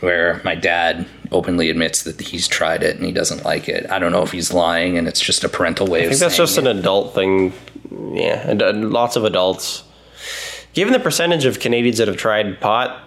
[0.02, 3.90] where my dad openly admits that he's tried it and he doesn't like it.
[3.90, 6.11] I don't know if he's lying and it's just a parental way of saying I
[6.11, 6.68] think that's just it.
[6.68, 7.53] an adult thing.
[7.91, 9.84] Yeah, and, and lots of adults.
[10.74, 13.02] Given the percentage of Canadians that have tried pot,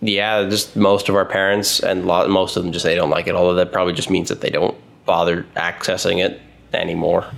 [0.00, 3.10] yeah, just most of our parents and lot, most of them just say they don't
[3.10, 3.34] like it.
[3.34, 6.40] Although that probably just means that they don't bother accessing it
[6.72, 7.30] anymore.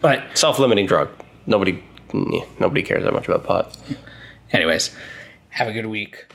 [0.00, 1.10] But Self-limiting drug.
[1.46, 1.82] Nobody,
[2.14, 3.76] yeah, nobody cares that much about pot.
[4.52, 4.94] anyways,
[5.50, 6.26] Have a good week.